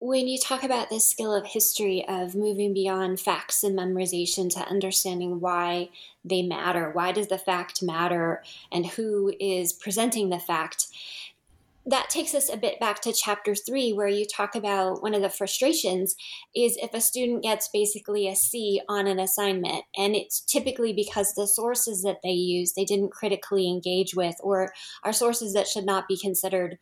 [0.00, 4.60] when you talk about this skill of history of moving beyond facts and memorization to
[4.68, 5.88] understanding why
[6.24, 10.86] they matter, why does the fact matter, and who is presenting the fact,
[11.84, 15.22] that takes us a bit back to chapter three, where you talk about one of
[15.22, 16.14] the frustrations
[16.54, 21.34] is if a student gets basically a C on an assignment, and it's typically because
[21.34, 25.86] the sources that they use they didn't critically engage with, or are sources that should
[25.86, 26.78] not be considered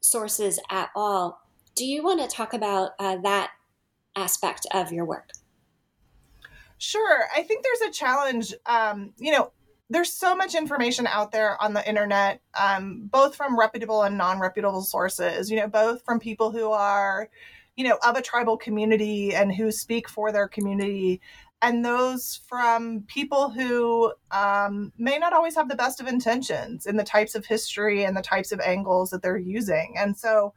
[0.00, 1.40] sources at all
[1.74, 3.50] do you want to talk about uh, that
[4.16, 5.30] aspect of your work?
[6.78, 7.24] Sure.
[7.34, 8.54] I think there's a challenge.
[8.66, 9.52] Um, you know,
[9.90, 14.40] there's so much information out there on the internet, um, both from reputable and non
[14.40, 17.28] reputable sources, you know, both from people who are,
[17.76, 21.20] you know, of a tribal community and who speak for their community,
[21.62, 26.96] and those from people who um, may not always have the best of intentions in
[26.96, 29.94] the types of history and the types of angles that they're using.
[29.96, 30.52] And so,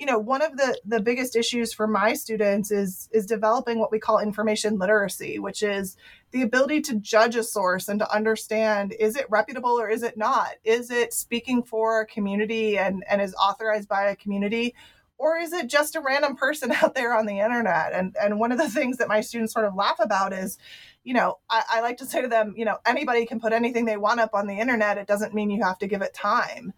[0.00, 3.92] you know one of the the biggest issues for my students is is developing what
[3.92, 5.96] we call information literacy which is
[6.32, 10.16] the ability to judge a source and to understand is it reputable or is it
[10.16, 10.50] not?
[10.64, 14.74] Is it speaking for a community and and is authorized by a community?
[15.18, 17.92] Or is it just a random person out there on the internet?
[17.92, 20.58] And and one of the things that my students sort of laugh about is
[21.02, 23.84] you know I, I like to say to them you know anybody can put anything
[23.84, 24.98] they want up on the internet.
[24.98, 26.74] It doesn't mean you have to give it time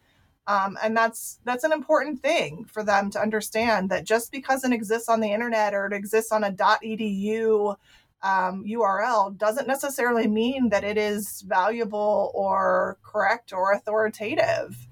[0.47, 4.73] um, and that's that's an important thing for them to understand that just because it
[4.73, 7.77] exists on the internet or it exists on a .edu
[8.23, 14.87] um, URL doesn't necessarily mean that it is valuable or correct or authoritative.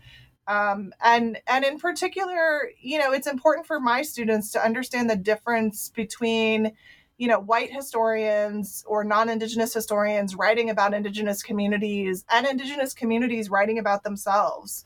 [0.47, 5.17] Um, and and in particular, you know, it's important for my students to understand the
[5.17, 6.73] difference between
[7.19, 13.79] you know white historians or non-indigenous historians writing about indigenous communities and indigenous communities writing
[13.79, 14.85] about themselves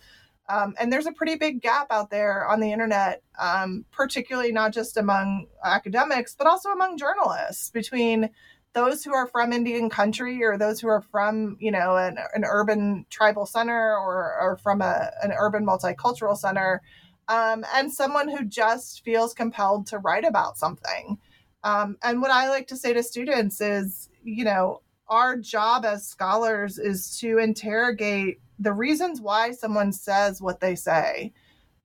[0.49, 4.73] um, and there's a pretty big gap out there on the internet, um, particularly not
[4.73, 8.31] just among academics, but also among journalists between
[8.75, 12.45] those who are from Indian country or those who are from, you know, an, an
[12.45, 16.83] urban tribal center or, or from a, an urban multicultural center,
[17.29, 21.19] um, and someone who just feels compelled to write about something.
[21.63, 26.07] Um, and what I like to say to students is, you know, our job as
[26.07, 31.33] scholars is to interrogate the reasons why someone says what they say.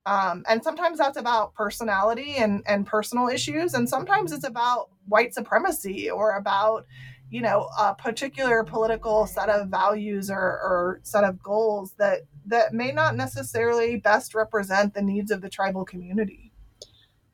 [0.06, 3.74] Um, and sometimes that's about personality and, and personal issues.
[3.74, 6.86] And sometimes it's about white supremacy or about,
[7.28, 12.72] you know, a particular political set of values or, or set of goals that, that
[12.72, 16.49] may not necessarily best represent the needs of the tribal community.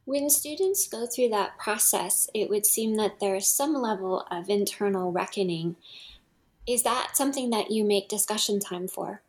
[0.06, 5.10] When students go through that process, it would seem that there's some level of internal
[5.10, 5.74] reckoning.
[6.64, 9.22] Is that something that you make discussion time for?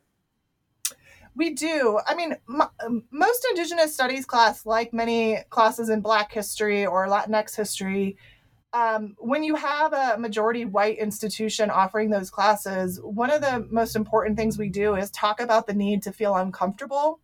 [1.35, 1.99] We do.
[2.05, 7.55] I mean, m- most Indigenous studies class, like many classes in Black history or Latinx
[7.55, 8.15] history,
[8.71, 13.95] um, when you have a majority white institution offering those classes, one of the most
[13.95, 17.19] important things we do is talk about the need to feel uncomfortable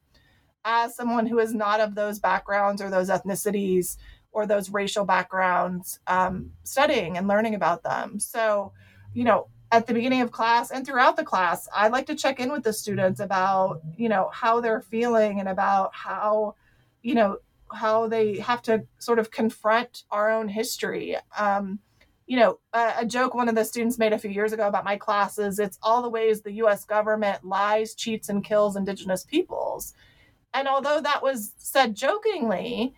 [0.66, 3.97] as someone who is not of those backgrounds or those ethnicities
[4.32, 8.20] or those racial backgrounds um, studying and learning about them.
[8.20, 8.74] So,
[9.14, 12.39] you know, at the beginning of class and throughout the class, I like to check
[12.39, 16.55] in with the students about, you know, how they're feeling and about how,
[17.01, 17.38] you know,
[17.72, 21.18] how they have to sort of confront our own history.
[21.38, 21.80] Um,
[22.28, 24.86] you know, a, a, joke one of the students made a few years ago about
[24.86, 29.93] my classes it's all the ways the US government lies, cheats, and kills Indigenous peoples.
[30.54, 32.93] And although that was said jokingly,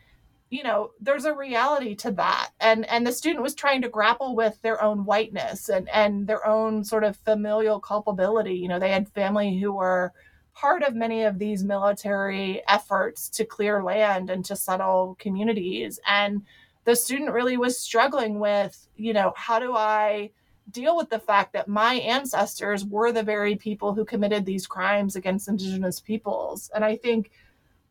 [0.49, 2.51] you know, there's a reality to that.
[2.59, 6.45] And and the student was trying to grapple with their own whiteness and, and their
[6.45, 8.55] own sort of familial culpability.
[8.55, 10.13] You know, they had family who were
[10.53, 15.99] part of many of these military efforts to clear land and to settle communities.
[16.07, 16.43] And
[16.85, 20.31] the student really was struggling with, you know, how do I
[20.71, 25.15] deal with the fact that my ancestors were the very people who committed these crimes
[25.15, 26.71] against indigenous peoples.
[26.73, 27.31] And I think,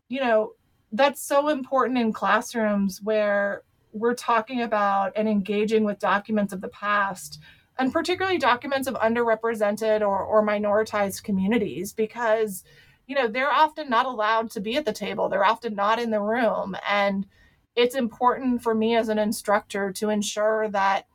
[0.09, 0.52] you know,
[0.92, 6.68] that's so important in classrooms where we're talking about and engaging with documents of the
[6.68, 7.40] past
[7.78, 12.64] and particularly documents of underrepresented or, or minoritized communities because
[13.07, 15.28] you know they're often not allowed to be at the table.
[15.28, 16.76] They're often not in the room.
[16.88, 17.26] And
[17.76, 21.07] it's important for me as an instructor to ensure that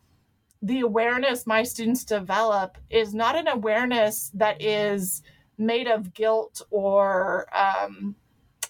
[0.62, 5.24] the awareness my students develop is not an awareness that is
[5.58, 8.16] made of guilt or um,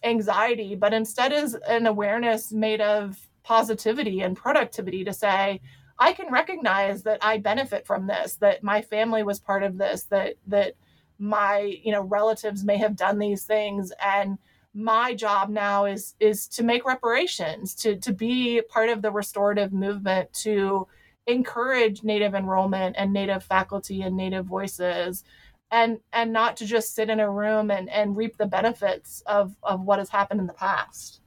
[0.03, 5.59] anxiety but instead is an awareness made of positivity and productivity to say
[5.99, 10.03] I can recognize that I benefit from this, that my family was part of this,
[10.05, 10.73] that that
[11.19, 14.37] my you know relatives may have done these things and
[14.73, 19.73] my job now is is to make reparations to to be part of the restorative
[19.73, 20.87] movement to
[21.27, 25.25] encourage native enrollment and native faculty and native voices
[25.71, 29.55] and and not to just sit in a room and and reap the benefits of
[29.63, 31.19] of what has happened in the past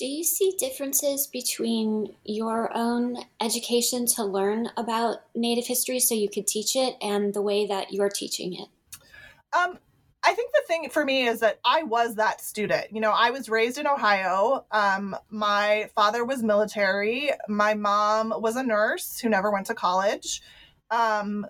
[0.00, 6.30] do you see differences between your own education to learn about Native history so you
[6.30, 8.68] could teach it and the way that you're teaching it?
[9.52, 9.78] Um,
[10.24, 12.86] I think the thing for me is that I was that student.
[12.92, 14.64] You know, I was raised in Ohio.
[14.70, 17.32] Um, my father was military.
[17.46, 20.40] My mom was a nurse who never went to college.
[20.90, 21.46] Um,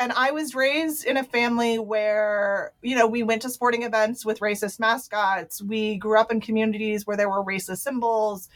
[0.00, 4.24] and I was raised in a family where, you know, we went to sporting events
[4.24, 5.62] with racist mascots.
[5.62, 8.48] We grew up in communities where there were racist symbols.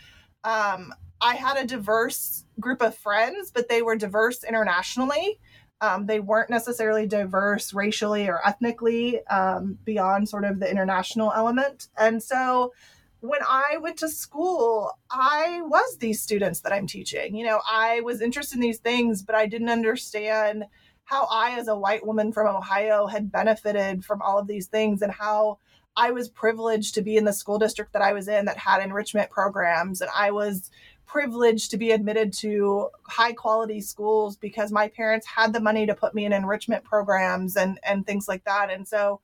[0.42, 5.38] Um, I had a diverse group of friends, but they were diverse internationally.
[5.82, 11.88] Um, they weren't necessarily diverse racially or ethnically um, beyond sort of the international element.
[11.98, 12.72] And so
[13.20, 17.36] when I went to school, I was these students that I'm teaching.
[17.36, 20.64] You know, I was interested in these things, but I didn't understand
[21.04, 25.02] how I, as a white woman from Ohio, had benefited from all of these things
[25.02, 25.58] and how
[25.96, 28.82] I was privileged to be in the school district that I was in that had
[28.82, 30.00] enrichment programs.
[30.00, 30.70] And I was
[31.06, 35.94] privileged to be admitted to high quality schools because my parents had the money to
[35.94, 38.70] put me in enrichment programs and, and things like that.
[38.72, 39.20] And so,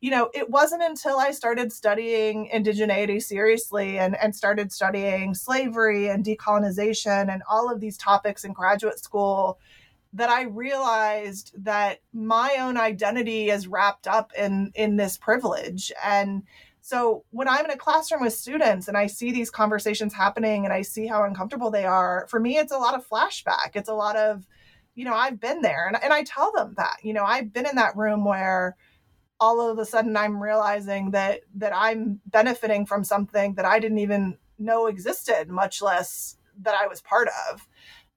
[0.00, 6.08] you know, it wasn't until I started studying indigeneity seriously and, and started studying slavery
[6.08, 9.58] and decolonization and all of these topics in graduate school
[10.14, 16.42] that I realized that my own identity is wrapped up in in this privilege and
[16.88, 20.72] so when I'm in a classroom with students and I see these conversations happening and
[20.72, 23.72] I see how uncomfortable they are, for me it's a lot of flashback.
[23.74, 24.46] It's a lot of,
[24.94, 27.66] you know, I've been there and, and I tell them that, you know, I've been
[27.66, 28.74] in that room where
[29.38, 33.98] all of a sudden I'm realizing that that I'm benefiting from something that I didn't
[33.98, 37.68] even know existed, much less that I was part of.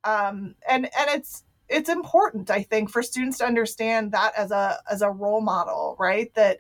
[0.06, 4.78] Um, and and it's it's important i think for students to understand that as a
[4.92, 6.34] as a role model right?
[6.36, 6.60] That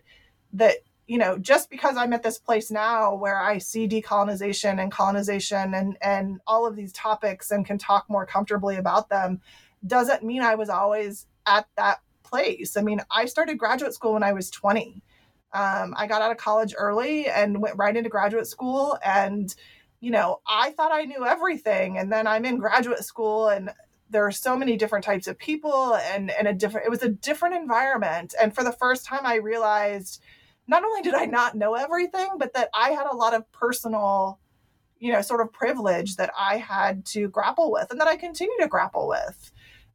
[0.54, 4.92] that you know just because i'm at this place now where i see decolonization and
[4.92, 9.42] colonization and and all of these topics and can talk more comfortably about them
[9.86, 12.78] doesn't mean i was always at that place.
[12.78, 15.02] I mean i started graduate school when i was 20
[15.54, 19.54] um, i got out of college early and went right into graduate school and
[20.00, 23.72] you know i thought i knew everything and then i'm in graduate school and
[24.12, 27.10] there are so many different types of people and and a different it was a
[27.10, 30.22] different environment and for the first time i realized
[30.68, 34.40] not only did i not know everything but that i had a lot of personal
[35.00, 38.56] you know sort of privilege that i had to grapple with and that i continue
[38.60, 39.52] to grapple with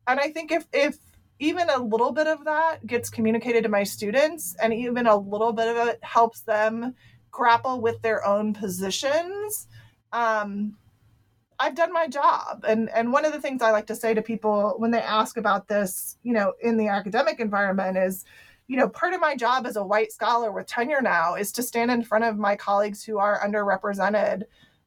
[0.06, 0.98] and i think if if
[1.38, 5.52] even a little bit of that gets communicated to my students, and even a little
[5.52, 6.94] bit of it helps them
[7.30, 9.68] grapple with their own positions.
[10.12, 10.78] Um,
[11.59, 12.64] I've done my job.
[12.66, 15.36] And and one of the things I like to say to people when they ask
[15.36, 18.24] about this, you know, in the academic environment is,
[18.68, 21.62] you know, part of my job as a white scholar with tenure now is to
[21.62, 24.42] stand in front of my colleagues who are underrepresented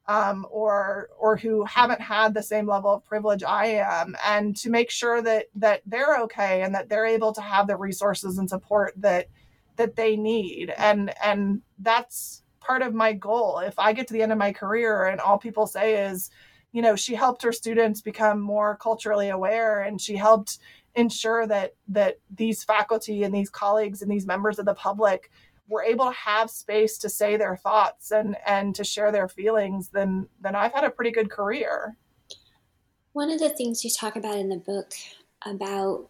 [0.06, 4.70] um, or or who haven't had the same level of privilege I am, and to
[4.70, 8.48] make sure that that they're okay and that they're able to have the resources and
[8.48, 9.28] support that
[9.76, 10.72] that they need.
[10.76, 13.58] And and that's part of my goal.
[13.60, 16.30] If I get to the end of my career and all people say is,
[16.72, 20.58] you know she helped her students become more culturally aware and she helped
[20.94, 25.30] ensure that that these faculty and these colleagues and these members of the public
[25.68, 29.88] were able to have space to say their thoughts and and to share their feelings
[29.88, 31.96] then then I've had a pretty good career.
[33.12, 34.92] One of the things you talk about in the book
[35.44, 36.08] about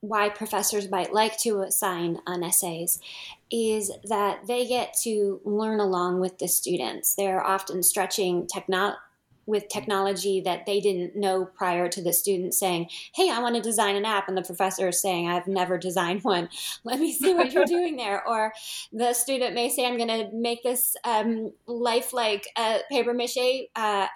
[0.00, 3.00] why professors might like to assign unessays
[3.50, 7.14] is that they get to learn along with the students.
[7.14, 8.98] They're often stretching technology
[9.48, 13.62] with technology that they didn't know prior to the student saying, Hey, I want to
[13.62, 14.28] design an app.
[14.28, 16.50] And the professor is saying, I've never designed one.
[16.84, 18.26] Let me see what you're doing there.
[18.28, 18.52] Or
[18.92, 24.06] the student may say, I'm going to make this um, lifelike uh, paper mache uh,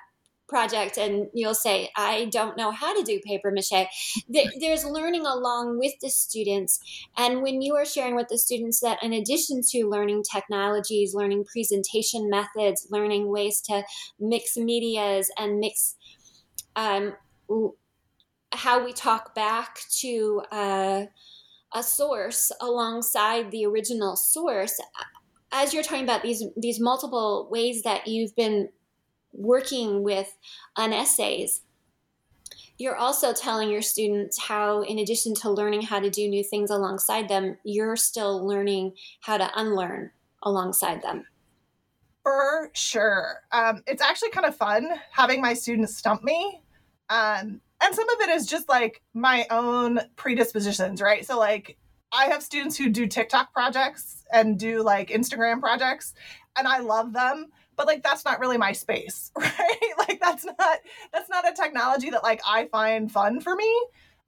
[0.53, 3.89] project and you'll say i don't know how to do paper mache.
[4.61, 6.79] There's learning along with the students.
[7.17, 11.45] And when you are sharing with the students that in addition to learning technologies learning
[11.51, 13.83] presentation methods learning ways to
[14.21, 15.97] mix medias and mix
[16.77, 17.15] um,
[18.53, 21.05] how we talk back to uh,
[21.75, 24.79] a source alongside the original source
[25.53, 28.69] as you're talking about these these multiple ways that you've been
[29.33, 30.37] working with
[30.77, 31.61] unessays,
[32.79, 36.71] you're also telling your students how, in addition to learning how to do new things
[36.71, 40.11] alongside them, you're still learning how to unlearn
[40.43, 41.25] alongside them.
[42.23, 43.41] For sure.
[43.53, 46.63] Um, it's actually kind of fun having my students stump me.
[47.09, 51.27] Um, and some of it is just like my own predispositions, right?
[51.27, 51.77] So, like,
[52.13, 56.15] I have students who do TikTok projects and do like Instagram projects,
[56.57, 57.47] and I love them
[57.77, 60.79] but like that's not really my space right like that's not
[61.13, 63.73] that's not a technology that like i find fun for me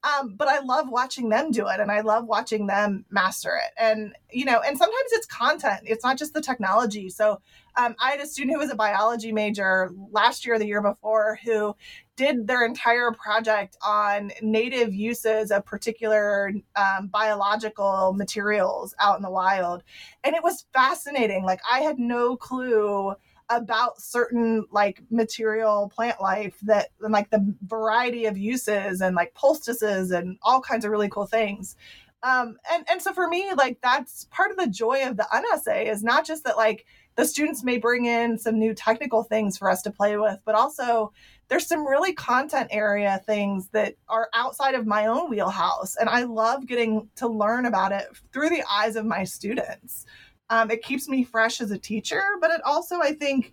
[0.05, 3.73] um, but I love watching them do it and I love watching them master it.
[3.79, 7.09] And, you know, and sometimes it's content, it's not just the technology.
[7.09, 7.41] So
[7.77, 11.39] um, I had a student who was a biology major last year, the year before,
[11.43, 11.75] who
[12.17, 19.31] did their entire project on native uses of particular um, biological materials out in the
[19.31, 19.83] wild.
[20.23, 21.45] And it was fascinating.
[21.45, 23.15] Like, I had no clue
[23.51, 29.35] about certain like material plant life that and like the variety of uses and like
[29.35, 31.77] poultices and all kinds of really cool things.
[32.23, 35.91] Um and and so for me like that's part of the joy of the unessay
[35.91, 36.87] is not just that like
[37.17, 40.55] the students may bring in some new technical things for us to play with but
[40.55, 41.13] also
[41.49, 46.23] there's some really content area things that are outside of my own wheelhouse and i
[46.23, 50.07] love getting to learn about it through the eyes of my students
[50.55, 53.53] um, it keeps me fresh as a teacher, but it also, I think,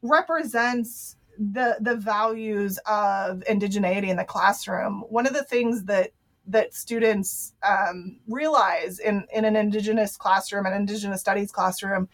[0.00, 5.04] represents the the values of indigeneity in the classroom.
[5.10, 6.12] One of the things that
[6.46, 12.08] that students um, realize in in an indigenous classroom, an indigenous studies classroom,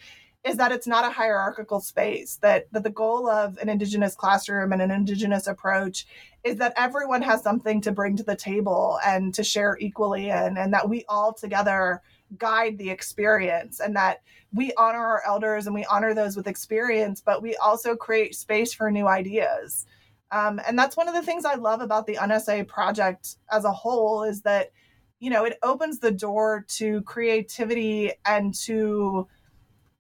[0.47, 2.37] is that it's not a hierarchical space.
[2.37, 6.07] That that the goal of an indigenous classroom and an indigenous approach
[6.45, 10.57] is that everyone has something to bring to the table and to share equally in,
[10.57, 12.01] and that we all together
[12.39, 14.23] guide the experience and that
[14.53, 18.73] we honor our elders and we honor those with experience, but we also create space
[18.73, 19.87] for new ideas.
[20.33, 23.73] Um, and that's one of the things I love about the Unessay project as a
[23.73, 24.73] whole is that,
[25.21, 29.29] you know, it opens the door to creativity and to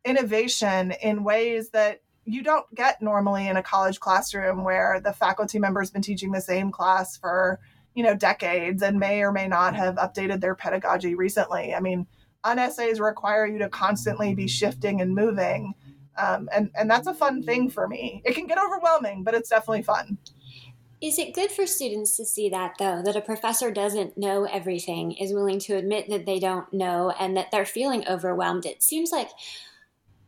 [0.07, 5.59] innovation in ways that you don't get normally in a college classroom where the faculty
[5.59, 7.61] member's been teaching the same class for
[7.95, 11.75] you know decades and may or may not have updated their pedagogy recently.
[11.75, 12.07] I mean
[12.45, 15.75] unessays require you to constantly be shifting and moving
[16.19, 18.23] um, and and that's a fun thing for me.
[18.25, 20.19] It can get overwhelming but it's definitely fun.
[21.01, 25.13] Is it good for students to see that though that a professor doesn't know everything
[25.13, 28.67] is willing to admit that they don't know and that they're feeling overwhelmed?
[28.67, 29.29] It seems like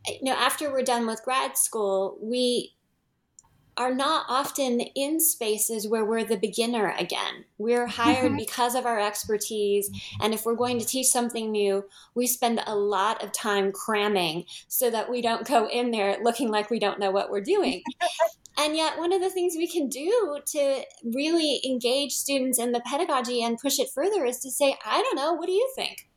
[0.07, 2.73] you know after we're done with grad school we
[3.79, 7.45] are not often in spaces where we're the beginner again.
[7.57, 8.35] We're hired mm-hmm.
[8.35, 9.89] because of our expertise.
[10.19, 14.43] And if we're going to teach something new, we spend a lot of time cramming
[14.67, 17.81] so that we don't go in there looking like we don't know what we're doing.
[18.57, 22.81] and yet, one of the things we can do to really engage students in the
[22.81, 26.09] pedagogy and push it further is to say, I don't know, what do you think?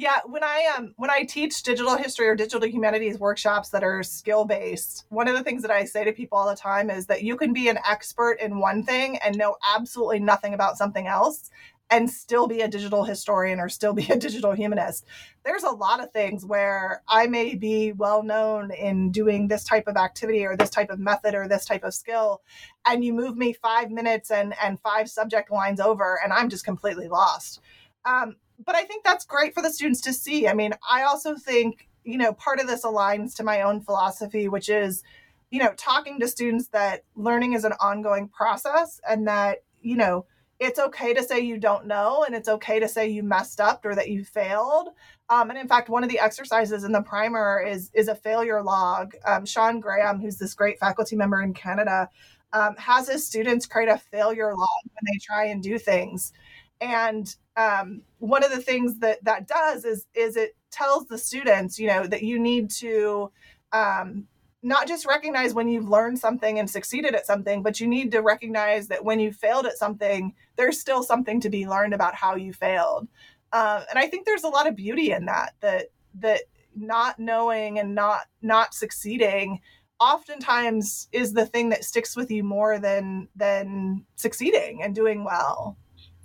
[0.00, 4.04] Yeah, when I um when I teach digital history or digital humanities workshops that are
[4.04, 7.06] skill based, one of the things that I say to people all the time is
[7.06, 11.08] that you can be an expert in one thing and know absolutely nothing about something
[11.08, 11.50] else
[11.90, 15.04] and still be a digital historian or still be a digital humanist.
[15.44, 19.88] There's a lot of things where I may be well known in doing this type
[19.88, 22.42] of activity or this type of method or this type of skill
[22.86, 26.64] and you move me 5 minutes and and 5 subject lines over and I'm just
[26.64, 27.60] completely lost.
[28.04, 30.48] Um, but I think that's great for the students to see.
[30.48, 34.48] I mean, I also think, you know, part of this aligns to my own philosophy,
[34.48, 35.02] which is,
[35.50, 40.26] you know, talking to students that learning is an ongoing process and that, you know,
[40.60, 43.84] it's okay to say you don't know and it's okay to say you messed up
[43.84, 44.88] or that you failed.
[45.28, 48.62] Um, and in fact, one of the exercises in the primer is is a failure
[48.62, 49.14] log.
[49.24, 52.08] Um, Shawn Graham, who's this great faculty member in Canada,
[52.52, 56.32] um, has his students create a failure log when they try and do things.
[56.80, 61.78] And um, one of the things that that does is is it tells the students,
[61.78, 63.30] you know, that you need to
[63.72, 64.26] um,
[64.62, 68.20] not just recognize when you've learned something and succeeded at something, but you need to
[68.20, 72.34] recognize that when you failed at something, there's still something to be learned about how
[72.34, 73.08] you failed.
[73.52, 75.54] Uh, and I think there's a lot of beauty in that.
[75.60, 75.86] That
[76.20, 76.42] that
[76.76, 79.60] not knowing and not not succeeding
[80.00, 85.76] oftentimes is the thing that sticks with you more than than succeeding and doing well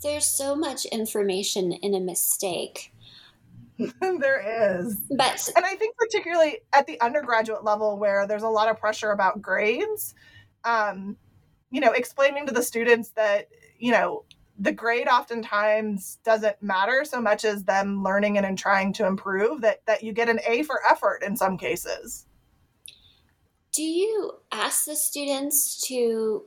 [0.04, 2.94] there's so much information in a mistake.
[4.00, 4.98] there is.
[5.18, 9.12] But and I think particularly at the undergraduate level where there's a lot of pressure
[9.12, 10.14] about grades,
[10.64, 11.18] um,
[11.72, 13.50] you know, explaining to the students that,
[13.80, 14.26] you know,
[14.60, 19.62] the grade oftentimes doesn't matter so much as them learning and, and trying to improve
[19.62, 22.28] that that you get an A for effort in some cases.
[23.72, 26.46] Do you ask the students to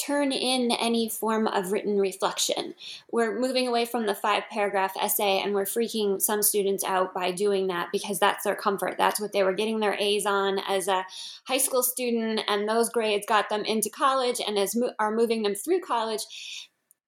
[0.00, 2.74] turn in any form of written reflection.
[3.10, 7.30] We're moving away from the five paragraph essay and we're freaking some students out by
[7.30, 8.96] doing that because that's their comfort.
[8.96, 11.04] That's what they were getting their A's on as a
[11.46, 15.42] high school student, and those grades got them into college and as mo- are moving
[15.42, 16.22] them through college.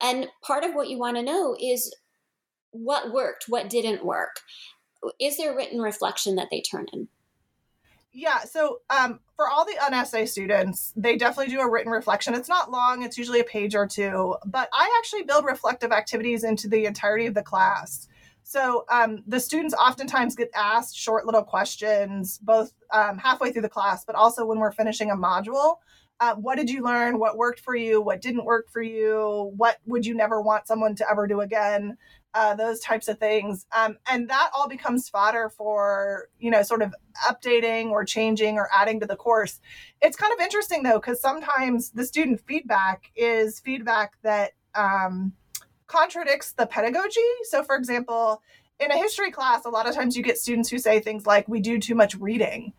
[0.00, 1.94] And part of what you want to know is
[2.70, 4.40] what worked, what didn't work.
[5.20, 7.08] Is there written reflection that they turn in?
[8.16, 12.32] Yeah, so um, for all the unessay students, they definitely do a written reflection.
[12.34, 16.44] It's not long, it's usually a page or two, but I actually build reflective activities
[16.44, 18.06] into the entirety of the class.
[18.44, 23.68] So um, the students oftentimes get asked short little questions, both um, halfway through the
[23.68, 25.78] class, but also when we're finishing a module.
[26.20, 27.18] Uh, what did you learn?
[27.18, 28.00] What worked for you?
[28.00, 29.52] What didn't work for you?
[29.56, 31.96] What would you never want someone to ever do again?
[32.34, 33.64] uh, those types of things.
[33.76, 36.92] Um, and that all becomes fodder for, you know, sort of
[37.28, 39.60] updating or changing or adding to the course.
[40.02, 45.32] It's kind of interesting though, because sometimes the student feedback is feedback that um,
[45.86, 47.20] contradicts the pedagogy.
[47.44, 48.42] So, for example,
[48.80, 51.46] in a history class, a lot of times you get students who say things like,
[51.46, 52.72] we do too much reading,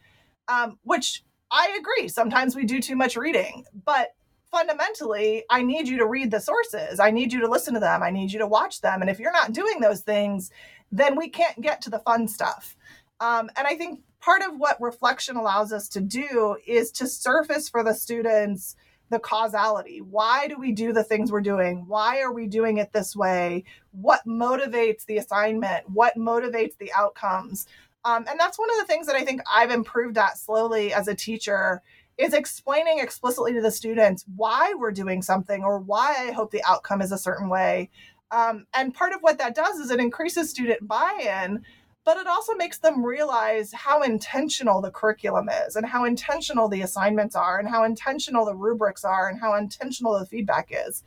[0.49, 2.07] um, which I agree.
[2.07, 4.15] Sometimes we do too much reading, but
[4.51, 6.99] fundamentally, I need you to read the sources.
[6.99, 8.03] I need you to listen to them.
[8.03, 9.01] I need you to watch them.
[9.01, 10.51] And if you're not doing those things,
[10.91, 12.75] then we can't get to the fun stuff.
[13.19, 17.69] Um, and I think part of what reflection allows us to do is to surface
[17.69, 18.75] for the students
[19.09, 20.01] the causality.
[20.01, 21.85] Why do we do the things we're doing?
[21.87, 23.63] Why are we doing it this way?
[23.91, 25.89] What motivates the assignment?
[25.89, 27.67] What motivates the outcomes?
[28.05, 31.07] Um, and that's one of the things that I think I've improved at slowly as
[31.07, 31.81] a teacher
[32.17, 36.63] is explaining explicitly to the students why we're doing something or why I hope the
[36.65, 37.89] outcome is a certain way.
[38.31, 41.63] Um, and part of what that does is it increases student buy in,
[42.05, 46.83] but it also makes them realize how intentional the curriculum is and how intentional the
[46.83, 51.03] assignments are and how intentional the rubrics are and how intentional the feedback is.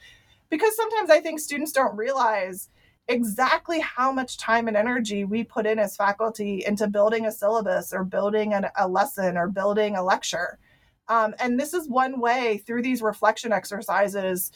[0.50, 2.68] Because sometimes I think students don't realize
[3.08, 7.92] exactly how much time and energy we put in as faculty into building a syllabus
[7.92, 10.58] or building an, a lesson or building a lecture.
[11.08, 14.52] Um, and this is one way through these reflection exercises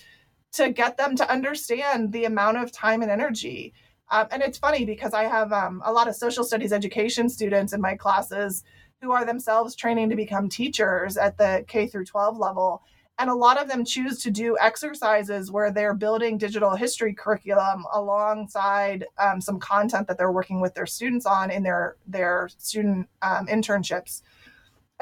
[0.52, 3.72] to get them to understand the amount of time and energy.
[4.10, 7.72] Um, and it's funny because I have um, a lot of social studies education students
[7.72, 8.62] in my classes
[9.00, 12.82] who are themselves training to become teachers at the K through 12 level.
[13.18, 17.84] And a lot of them choose to do exercises where they're building digital history curriculum
[17.92, 23.08] alongside um, some content that they're working with their students on in their, their student
[23.20, 24.22] um, internships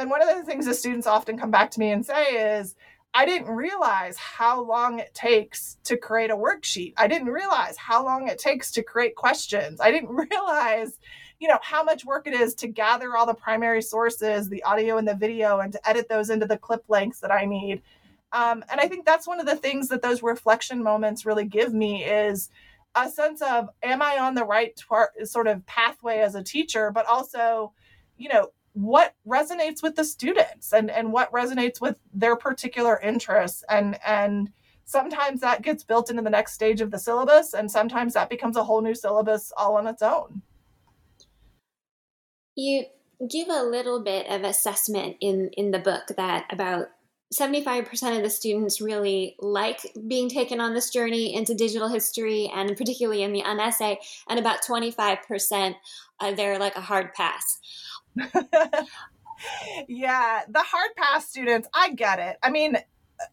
[0.00, 2.74] and one of the things the students often come back to me and say is,
[3.12, 6.94] I didn't realize how long it takes to create a worksheet.
[6.96, 9.78] I didn't realize how long it takes to create questions.
[9.78, 10.98] I didn't realize,
[11.38, 14.96] you know, how much work it is to gather all the primary sources, the audio
[14.96, 17.82] and the video, and to edit those into the clip lengths that I need.
[18.32, 21.74] Um, and I think that's one of the things that those reflection moments really give
[21.74, 22.48] me is
[22.94, 24.78] a sense of, am I on the right
[25.24, 27.72] sort of pathway as a teacher, but also,
[28.16, 33.64] you know, what resonates with the students and and what resonates with their particular interests.
[33.68, 34.50] And and
[34.84, 38.56] sometimes that gets built into the next stage of the syllabus and sometimes that becomes
[38.56, 40.42] a whole new syllabus all on its own.
[42.56, 42.84] You
[43.28, 46.88] give a little bit of assessment in in the book that about
[47.32, 52.76] 75% of the students really like being taken on this journey into digital history and
[52.76, 55.74] particularly in the unessay and about 25%
[56.18, 57.60] uh, they're like a hard pass
[59.88, 62.36] yeah, the hard pass students, I get it.
[62.42, 62.76] I mean,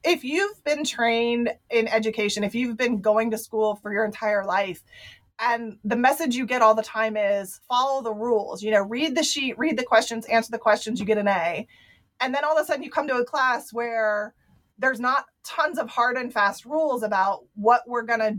[0.04, 4.46] if you've been trained in education, if you've been going to school for your entire
[4.46, 4.84] life,
[5.40, 9.16] and the message you get all the time is follow the rules, you know, read
[9.16, 11.68] the sheet, read the questions, answer the questions, you get an A.
[12.20, 14.34] And then all of a sudden you come to a class where
[14.80, 18.38] there's not tons of hard and fast rules about what we're going to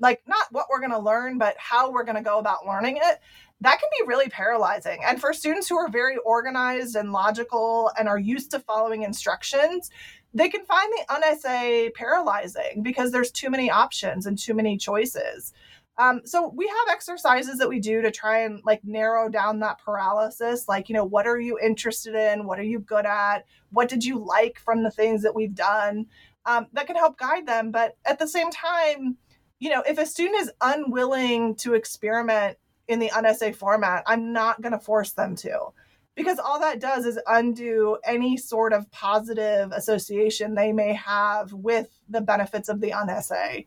[0.00, 2.96] like not what we're going to learn but how we're going to go about learning
[2.96, 3.20] it
[3.60, 5.00] that can be really paralyzing.
[5.06, 9.90] And for students who are very organized and logical and are used to following instructions,
[10.34, 15.54] they can find the unessay paralyzing because there's too many options and too many choices.
[15.98, 19.78] Um, so we have exercises that we do to try and like narrow down that
[19.78, 20.68] paralysis.
[20.68, 22.46] Like, you know, what are you interested in?
[22.46, 23.46] What are you good at?
[23.70, 26.06] What did you like from the things that we've done?
[26.44, 27.70] Um, that can help guide them.
[27.70, 29.16] But at the same time,
[29.58, 34.60] you know, if a student is unwilling to experiment in the unessay format, I'm not
[34.60, 35.72] going to force them to
[36.14, 41.88] because all that does is undo any sort of positive association they may have with
[42.08, 43.66] the benefits of the unessay.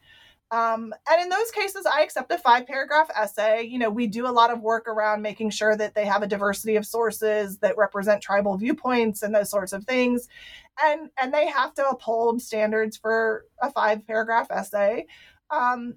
[0.51, 3.63] Um, and in those cases, I accept a five paragraph essay.
[3.63, 6.27] You know, we do a lot of work around making sure that they have a
[6.27, 10.27] diversity of sources that represent tribal viewpoints and those sorts of things.
[10.81, 15.05] And, and they have to uphold standards for a five paragraph essay.
[15.51, 15.95] Um,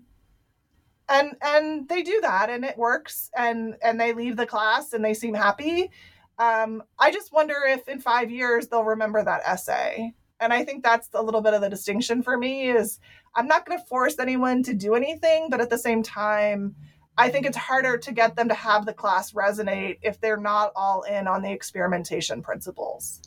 [1.09, 5.05] and and they do that and it works and and they leave the class and
[5.05, 5.90] they seem happy
[6.38, 10.12] um, i just wonder if in five years they'll remember that essay
[10.43, 12.99] and i think that's a little bit of the distinction for me is
[13.36, 16.74] i'm not going to force anyone to do anything but at the same time
[17.16, 20.72] i think it's harder to get them to have the class resonate if they're not
[20.76, 23.22] all in on the experimentation principles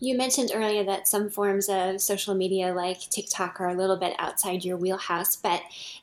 [0.00, 4.14] you mentioned earlier that some forms of social media like TikTok are a little bit
[4.18, 5.60] outside your wheelhouse, but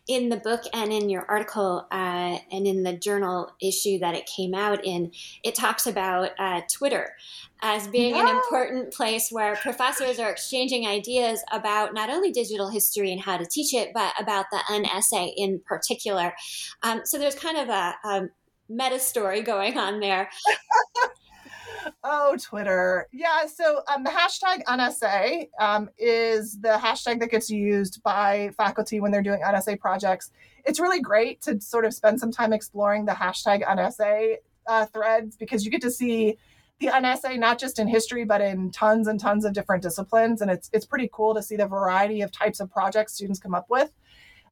[0.08, 4.26] in the book and in your article uh, and in the journal issue that it
[4.26, 5.12] came out in,
[5.44, 7.14] it talks about uh, Twitter
[7.62, 13.14] as being an important place where professors are exchanging ideas about not only digital history
[13.14, 16.34] and how to teach it, but about the unessay in particular.
[16.84, 18.30] Um, so there's kind of a, a
[18.68, 20.30] meta story going on there.
[22.04, 23.08] oh, Twitter.
[23.12, 23.46] Yeah.
[23.46, 29.12] So um, the hashtag unessay um, is the hashtag that gets used by faculty when
[29.12, 30.32] they're doing unessay projects.
[30.66, 35.36] It's really great to sort of spend some time exploring the hashtag unessay uh, threads
[35.36, 36.38] because you get to see
[36.80, 40.52] the unessay not just in history but in tons and tons of different disciplines and
[40.52, 43.66] it's it's pretty cool to see the variety of types of projects students come up
[43.70, 43.92] with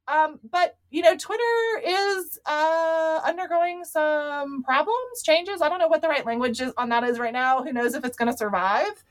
[0.08, 5.62] um, but you know, Twitter is uh, undergoing some problems, changes.
[5.62, 7.64] I don't know what the right language is on that is right now.
[7.64, 9.04] Who knows if it's going to survive?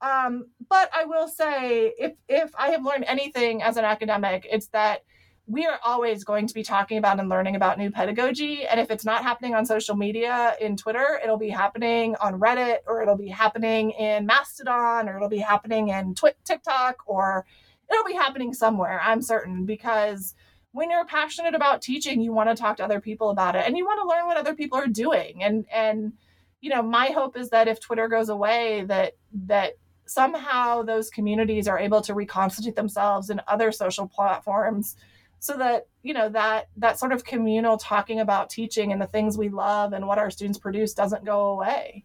[0.00, 4.68] Um, but I will say, if if I have learned anything as an academic, it's
[4.68, 5.04] that
[5.46, 8.66] we are always going to be talking about and learning about new pedagogy.
[8.66, 12.78] And if it's not happening on social media in Twitter, it'll be happening on Reddit,
[12.86, 17.44] or it'll be happening in Mastodon, or it'll be happening in Twi- TikTok, or
[17.90, 20.34] it'll be happening somewhere, I'm certain, because
[20.72, 23.76] when you're passionate about teaching, you want to talk to other people about it and
[23.76, 25.42] you want to learn what other people are doing.
[25.42, 26.12] And and
[26.60, 29.12] you know, my hope is that if Twitter goes away, that
[29.46, 29.74] that
[30.06, 34.96] somehow those communities are able to reconstitute themselves in other social platforms
[35.38, 39.38] so that you know that that sort of communal talking about teaching and the things
[39.38, 42.04] we love and what our students produce doesn't go away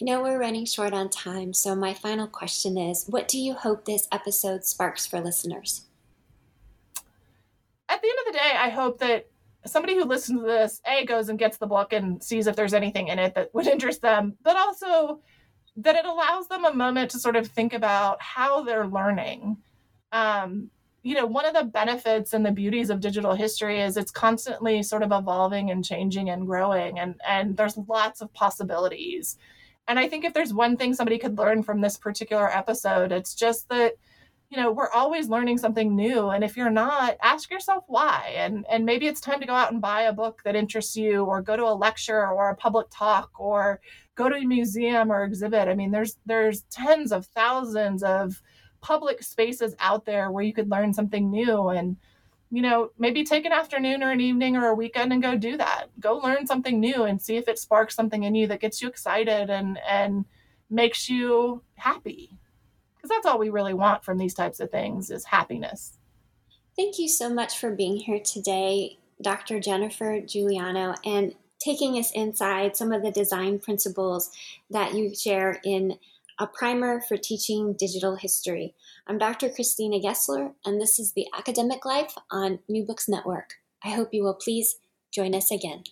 [0.00, 3.54] I know we're running short on time, so my final question is what do you
[3.54, 5.86] hope this episode sparks for listeners?
[7.88, 9.26] At the end of the day, I hope that
[9.66, 12.74] somebody who listens to this, A, goes and gets the book and sees if there's
[12.74, 15.20] anything in it that would interest them, but also
[15.78, 19.56] that it allows them a moment to sort of think about how they're learning.
[20.12, 20.70] Um,
[21.02, 24.80] you know, one of the benefits and the beauties of digital history is it's constantly
[24.84, 29.38] sort of evolving and changing and growing, and and there's lots of possibilities
[29.88, 33.34] And I think if there's one thing somebody could learn from this particular episode, it's
[33.34, 33.94] just that
[34.50, 36.28] you know we're always learning something new.
[36.28, 38.34] And if you're not ask yourself why.
[38.36, 41.24] And and maybe it's time to go out and buy a book that interests you
[41.24, 43.80] or go to a lecture or a public talk or
[44.14, 45.68] go to a museum or exhibit.
[45.68, 48.42] I mean there's there's tens of thousands of
[48.80, 51.68] public spaces out there where you could learn something new.
[51.70, 51.96] And
[52.50, 55.56] you know maybe take an afternoon or an evening or a weekend and go do
[55.56, 55.86] that.
[56.00, 58.88] Go learn something new and see if it sparks something in you that gets you
[58.88, 60.24] excited and and
[60.70, 62.38] makes you happy.
[62.96, 65.98] Because that's all we really want from these types of things is happiness.
[66.76, 72.76] Thank you so much for being here today dr jennifer Guiliano and taking us inside
[72.76, 74.30] some of the design principles
[74.70, 75.98] that you share in
[76.38, 78.74] a primer for teaching digital history.
[79.10, 79.48] I'm Dr.
[79.48, 83.54] Christina Gessler, and this is the Academic Life on New Books Network.
[83.82, 84.80] I hope you will please
[85.10, 85.84] join us again.